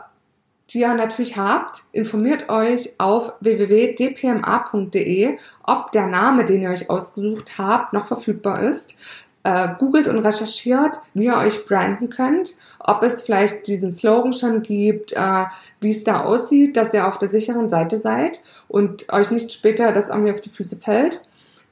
die 0.70 0.80
ihr 0.80 0.94
natürlich 0.94 1.38
habt, 1.38 1.84
informiert 1.92 2.50
euch 2.50 3.00
auf 3.00 3.34
www.dpma.de, 3.42 5.38
ob 5.64 5.92
der 5.92 6.08
Name, 6.08 6.46
den 6.46 6.64
ihr 6.64 6.70
euch 6.70 6.90
ausgesucht 6.90 7.58
habt, 7.58 7.94
noch 7.94 8.06
verfügbar 8.06 8.62
ist. 8.62 8.96
Äh, 9.46 9.76
googelt 9.78 10.08
und 10.08 10.20
recherchiert, 10.20 11.00
wie 11.14 11.26
ihr 11.26 11.36
euch 11.36 11.66
branden 11.66 12.10
könnt, 12.10 12.54
ob 12.80 13.04
es 13.04 13.24
vielleicht 13.24 13.68
diesen 13.68 13.92
Slogan 13.92 14.32
schon 14.32 14.64
gibt, 14.64 15.12
äh, 15.12 15.46
wie 15.82 15.90
es 15.90 16.06
da 16.06 16.22
aussieht, 16.22 16.78
dass 16.78 16.94
ihr 16.94 17.06
auf 17.06 17.18
der 17.18 17.28
sicheren 17.28 17.70
Seite 17.70 17.98
seid 17.98 18.42
und 18.70 19.12
euch 19.12 19.32
nicht 19.32 19.52
später 19.52 19.92
das 19.92 20.08
irgendwie 20.08 20.32
auf 20.32 20.40
die 20.40 20.50
Füße 20.50 20.78
fällt. 20.78 21.22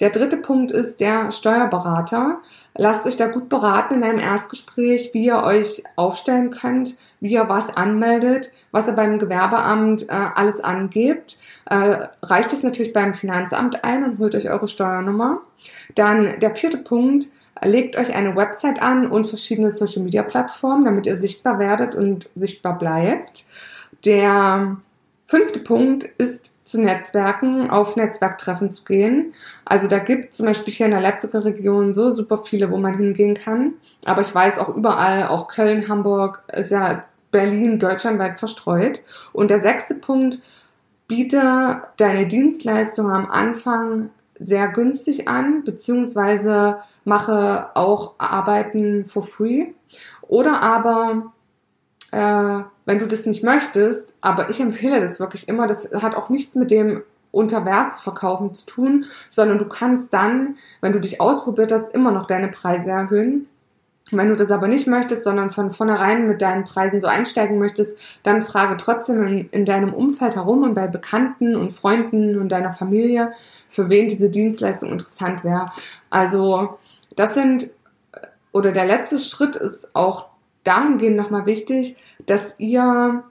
Der 0.02 0.10
dritte 0.10 0.38
Punkt 0.38 0.72
ist 0.72 1.00
der 1.00 1.32
Steuerberater. 1.32 2.40
Lasst 2.76 3.06
euch 3.06 3.18
da 3.18 3.28
gut 3.28 3.50
beraten 3.50 3.94
in 3.94 4.04
einem 4.04 4.18
Erstgespräch, 4.18 5.12
wie 5.14 5.26
ihr 5.26 5.44
euch 5.44 5.84
aufstellen 5.96 6.50
könnt, 6.50 6.96
wie 7.20 7.34
ihr 7.34 7.48
was 7.48 7.70
anmeldet, 7.78 8.52
was 8.72 8.88
ihr 8.88 8.94
beim 8.94 9.20
Gewerbeamt 9.20 10.10
äh, 10.10 10.14
alles 10.36 10.60
angebt. 10.60 11.38
Äh, 11.70 12.08
reicht 12.24 12.52
es 12.52 12.64
natürlich 12.64 12.94
beim 12.94 13.14
Finanzamt 13.14 13.84
ein 13.84 14.04
und 14.04 14.18
holt 14.18 14.34
euch 14.34 14.50
eure 14.50 14.68
Steuernummer. 14.68 15.42
Dann 15.94 16.40
der 16.40 16.56
vierte 16.56 16.80
Punkt, 16.80 17.28
legt 17.64 17.96
euch 17.96 18.16
eine 18.16 18.36
Website 18.36 18.82
an 18.82 19.06
und 19.06 19.28
verschiedene 19.28 19.70
Social 19.70 20.02
Media 20.02 20.24
Plattformen, 20.24 20.84
damit 20.84 21.06
ihr 21.06 21.16
sichtbar 21.16 21.60
werdet 21.60 21.94
und 21.94 22.28
sichtbar 22.34 22.80
bleibt. 22.80 23.46
Der 24.04 24.78
fünfte 25.28 25.60
Punkt 25.60 26.06
ist 26.18 26.56
zu 26.72 26.82
Netzwerken, 26.82 27.70
auf 27.70 27.96
Netzwerktreffen 27.96 28.72
zu 28.72 28.84
gehen. 28.84 29.34
Also 29.66 29.88
da 29.88 30.00
gibt 30.00 30.34
zum 30.34 30.46
Beispiel 30.48 30.74
hier 30.74 30.86
in 30.88 30.94
der 30.94 31.02
Leipziger 31.02 31.46
Region 31.46 31.94
so 31.94 32.12
super 32.12 32.38
viele, 32.38 32.72
wo 32.72 32.78
man 32.78 32.98
hingehen 32.98 33.36
kann. 33.36 33.74
Aber 34.06 34.22
ich 34.22 34.34
weiß 34.34 34.58
auch 34.60 34.76
überall, 34.76 35.28
auch 35.28 35.48
Köln, 35.48 35.88
Hamburg, 35.88 36.44
ist 36.52 36.72
ja 36.72 37.04
Berlin, 37.32 37.78
deutschlandweit 37.78 38.40
verstreut. 38.40 39.04
Und 39.34 39.52
der 39.52 39.60
sechste 39.60 39.96
Punkt, 39.96 40.40
biete 41.08 41.82
deine 41.98 42.26
Dienstleistung 42.26 43.12
am 43.12 43.30
Anfang 43.30 44.12
sehr 44.40 44.70
günstig 44.70 45.28
an, 45.28 45.64
beziehungsweise 45.64 46.78
mache 47.04 47.70
auch 47.76 48.14
Arbeiten 48.18 49.06
for 49.06 49.24
free. 49.24 49.68
Oder 50.22 50.62
aber 50.62 51.34
äh, 52.12 52.60
wenn 52.86 53.00
du 53.00 53.08
das 53.08 53.26
nicht 53.26 53.44
möchtest, 53.44 54.16
aber 54.22 54.50
ich 54.50 54.60
empfehle 54.60 55.00
das 55.00 55.20
wirklich 55.20 55.48
immer, 55.48 55.68
das 55.68 55.90
hat 55.94 56.16
auch 56.16 56.30
nichts 56.30 56.56
mit 56.56 56.72
dem 56.72 57.04
unter 57.32 57.66
Wert 57.66 57.96
zu 57.96 58.02
verkaufen 58.02 58.54
zu 58.54 58.66
tun, 58.66 59.06
sondern 59.30 59.58
du 59.58 59.66
kannst 59.66 60.14
dann, 60.14 60.58
wenn 60.82 60.92
du 60.92 61.00
dich 61.00 61.22
ausprobiert 61.22 61.72
hast, 61.72 61.94
immer 61.94 62.12
noch 62.12 62.26
deine 62.26 62.50
Preise 62.50 62.92
erhöhen. 62.92 63.48
Wenn 64.12 64.28
du 64.28 64.36
das 64.36 64.52
aber 64.52 64.68
nicht 64.68 64.88
möchtest, 64.88 65.24
sondern 65.24 65.50
von 65.50 65.72
vornherein 65.72 66.28
mit 66.28 66.42
deinen 66.42 66.66
Preisen 66.66 67.00
so 67.00 67.08
einsteigen 67.08 67.58
möchtest, 67.58 67.98
dann 68.24 68.44
frage 68.44 68.76
trotzdem 68.76 69.26
in, 69.26 69.50
in 69.52 69.66
deinem 69.66 69.94
Umfeld 69.94 70.36
herum 70.36 70.64
und 70.64 70.74
bei 70.74 70.88
Bekannten 70.88 71.56
und 71.56 71.72
Freunden 71.72 72.38
und 72.38 72.50
deiner 72.50 72.74
Familie, 72.74 73.32
für 73.70 73.90
wen 73.90 74.10
diese 74.10 74.30
Dienstleistung 74.30 74.92
interessant 74.92 75.46
wäre. 75.46 75.72
Also 76.10 76.78
das 77.16 77.36
sind, 77.36 77.72
oder 78.52 78.74
der 78.74 78.86
letzte 78.86 79.20
Schritt 79.20 79.56
ist 79.56 79.96
auch 79.96 80.31
dahingehend 80.64 81.18
nochmal 81.18 81.46
wichtig, 81.46 81.98
dass 82.26 82.60
ihr, 82.60 83.24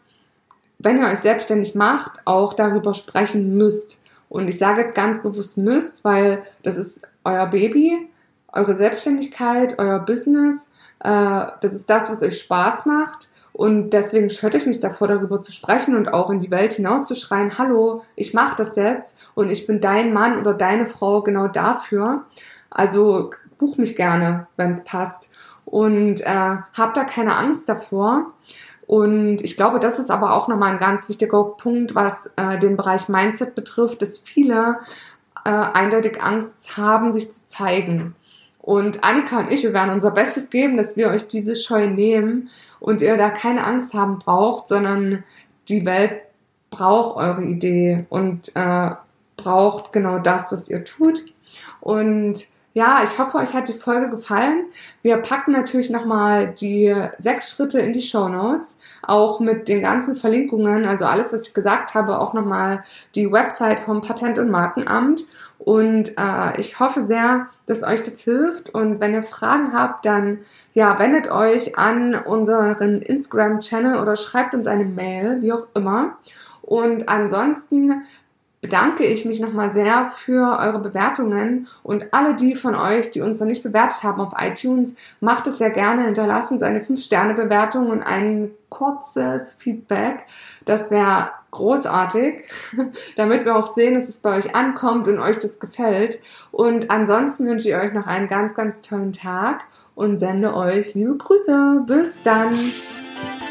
wenn 0.78 0.98
ihr 0.98 1.08
euch 1.08 1.18
selbstständig 1.18 1.74
macht, 1.74 2.22
auch 2.24 2.54
darüber 2.54 2.94
sprechen 2.94 3.56
müsst. 3.56 4.02
Und 4.28 4.48
ich 4.48 4.58
sage 4.58 4.82
jetzt 4.82 4.94
ganz 4.94 5.22
bewusst 5.22 5.56
müsst, 5.56 6.04
weil 6.04 6.42
das 6.62 6.76
ist 6.76 7.02
euer 7.24 7.46
Baby, 7.46 8.08
eure 8.52 8.76
Selbstständigkeit, 8.76 9.78
euer 9.78 9.98
Business. 10.00 10.70
Äh, 11.00 11.46
das 11.60 11.74
ist 11.74 11.90
das, 11.90 12.10
was 12.10 12.22
euch 12.22 12.38
Spaß 12.38 12.86
macht. 12.86 13.28
Und 13.52 13.90
deswegen 13.90 14.30
scheut 14.30 14.54
euch 14.54 14.66
nicht 14.66 14.82
davor, 14.82 15.08
darüber 15.08 15.42
zu 15.42 15.52
sprechen 15.52 15.96
und 15.96 16.14
auch 16.14 16.30
in 16.30 16.40
die 16.40 16.50
Welt 16.50 16.72
hinauszuschreien, 16.74 17.58
hallo, 17.58 18.04
ich 18.14 18.32
mache 18.32 18.56
das 18.56 18.76
jetzt 18.76 19.16
und 19.34 19.50
ich 19.50 19.66
bin 19.66 19.80
dein 19.80 20.12
Mann 20.12 20.38
oder 20.38 20.54
deine 20.54 20.86
Frau 20.86 21.22
genau 21.22 21.48
dafür. 21.48 22.24
Also 22.70 23.32
buch 23.58 23.76
mich 23.76 23.96
gerne, 23.96 24.46
wenn 24.56 24.72
es 24.72 24.84
passt 24.84 25.30
und 25.70 26.20
äh, 26.20 26.56
habt 26.76 26.96
da 26.96 27.04
keine 27.04 27.36
Angst 27.36 27.68
davor. 27.68 28.32
Und 28.86 29.40
ich 29.42 29.56
glaube, 29.56 29.78
das 29.78 30.00
ist 30.00 30.10
aber 30.10 30.34
auch 30.34 30.48
nochmal 30.48 30.72
ein 30.72 30.78
ganz 30.78 31.08
wichtiger 31.08 31.44
Punkt, 31.44 31.94
was 31.94 32.30
äh, 32.36 32.58
den 32.58 32.76
Bereich 32.76 33.08
Mindset 33.08 33.54
betrifft, 33.54 34.02
dass 34.02 34.18
viele 34.18 34.80
äh, 35.44 35.50
eindeutig 35.50 36.20
Angst 36.20 36.76
haben, 36.76 37.12
sich 37.12 37.30
zu 37.30 37.46
zeigen. 37.46 38.16
Und 38.58 39.04
Annika 39.04 39.38
und 39.38 39.50
ich, 39.50 39.62
wir 39.62 39.72
werden 39.72 39.94
unser 39.94 40.10
Bestes 40.10 40.50
geben, 40.50 40.76
dass 40.76 40.96
wir 40.96 41.08
euch 41.08 41.28
diese 41.28 41.54
Scheu 41.54 41.88
nehmen 41.88 42.50
und 42.80 43.00
ihr 43.00 43.16
da 43.16 43.30
keine 43.30 43.64
Angst 43.64 43.94
haben 43.94 44.18
braucht, 44.18 44.68
sondern 44.68 45.22
die 45.68 45.86
Welt 45.86 46.20
braucht 46.70 47.16
eure 47.16 47.44
Idee 47.44 48.06
und 48.10 48.54
äh, 48.56 48.90
braucht 49.36 49.92
genau 49.92 50.18
das, 50.18 50.50
was 50.50 50.68
ihr 50.68 50.84
tut. 50.84 51.24
Und 51.80 52.44
ja, 52.72 53.02
ich 53.02 53.18
hoffe, 53.18 53.38
euch 53.38 53.52
hat 53.52 53.68
die 53.68 53.78
Folge 53.78 54.10
gefallen. 54.10 54.66
Wir 55.02 55.16
packen 55.16 55.50
natürlich 55.50 55.90
nochmal 55.90 56.48
die 56.48 56.94
sechs 57.18 57.50
Schritte 57.50 57.80
in 57.80 57.92
die 57.92 58.00
Show 58.00 58.28
Notes, 58.28 58.78
auch 59.02 59.40
mit 59.40 59.68
den 59.68 59.82
ganzen 59.82 60.14
Verlinkungen, 60.14 60.86
also 60.86 61.04
alles, 61.04 61.32
was 61.32 61.48
ich 61.48 61.54
gesagt 61.54 61.94
habe, 61.94 62.20
auch 62.20 62.32
nochmal 62.32 62.84
die 63.16 63.30
Website 63.30 63.80
vom 63.80 64.02
Patent- 64.02 64.38
und 64.38 64.50
Markenamt. 64.50 65.24
Und 65.58 66.16
äh, 66.16 66.58
ich 66.58 66.78
hoffe 66.78 67.02
sehr, 67.02 67.48
dass 67.66 67.82
euch 67.82 68.02
das 68.02 68.20
hilft. 68.20 68.72
Und 68.72 69.00
wenn 69.00 69.14
ihr 69.14 69.24
Fragen 69.24 69.72
habt, 69.72 70.06
dann 70.06 70.38
ja, 70.72 70.98
wendet 70.98 71.30
euch 71.30 71.76
an 71.76 72.14
unseren 72.14 72.98
Instagram-Channel 73.02 73.98
oder 74.00 74.16
schreibt 74.16 74.54
uns 74.54 74.68
eine 74.68 74.84
Mail, 74.84 75.42
wie 75.42 75.52
auch 75.52 75.66
immer. 75.74 76.18
Und 76.62 77.08
ansonsten 77.08 78.04
bedanke 78.60 79.06
ich 79.06 79.24
mich 79.24 79.40
nochmal 79.40 79.70
sehr 79.70 80.06
für 80.06 80.58
eure 80.58 80.80
Bewertungen 80.80 81.66
und 81.82 82.12
alle 82.12 82.34
die 82.34 82.54
von 82.54 82.74
euch, 82.74 83.10
die 83.10 83.22
uns 83.22 83.40
noch 83.40 83.46
nicht 83.46 83.62
bewertet 83.62 84.02
haben 84.02 84.20
auf 84.20 84.34
iTunes, 84.36 84.94
macht 85.20 85.46
es 85.46 85.58
sehr 85.58 85.70
gerne, 85.70 86.04
hinterlasst 86.04 86.52
uns 86.52 86.62
eine 86.62 86.80
5-Sterne-Bewertung 86.80 87.88
und 87.88 88.02
ein 88.02 88.50
kurzes 88.68 89.54
Feedback. 89.54 90.26
Das 90.66 90.90
wäre 90.90 91.30
großartig, 91.52 92.42
damit 93.16 93.46
wir 93.46 93.56
auch 93.56 93.66
sehen, 93.66 93.94
dass 93.94 94.08
es 94.08 94.18
bei 94.18 94.36
euch 94.36 94.54
ankommt 94.54 95.08
und 95.08 95.18
euch 95.18 95.38
das 95.38 95.58
gefällt. 95.58 96.20
Und 96.50 96.90
ansonsten 96.90 97.48
wünsche 97.48 97.68
ich 97.68 97.76
euch 97.76 97.94
noch 97.94 98.06
einen 98.06 98.28
ganz, 98.28 98.54
ganz 98.54 98.82
tollen 98.82 99.12
Tag 99.12 99.64
und 99.94 100.18
sende 100.18 100.54
euch 100.54 100.94
liebe 100.94 101.16
Grüße. 101.16 101.84
Bis 101.86 102.22
dann. 102.22 102.52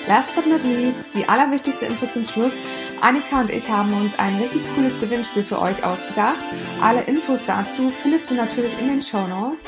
Last 0.07 0.33
but 0.35 0.47
not 0.47 0.63
least, 0.63 1.03
die 1.13 1.27
allerwichtigste 1.27 1.85
Info 1.85 2.05
zum 2.07 2.25
Schluss. 2.25 2.53
Annika 3.01 3.41
und 3.41 3.49
ich 3.49 3.69
haben 3.69 3.93
uns 3.93 4.17
ein 4.19 4.35
richtig 4.37 4.61
cooles 4.75 4.99
Gewinnspiel 4.99 5.43
für 5.43 5.61
euch 5.61 5.83
ausgedacht. 5.83 6.37
Alle 6.81 7.01
Infos 7.01 7.41
dazu 7.45 7.89
findest 7.89 8.29
du 8.29 8.35
natürlich 8.35 8.79
in 8.79 8.87
den 8.87 9.01
Show 9.01 9.27
Notes. 9.27 9.67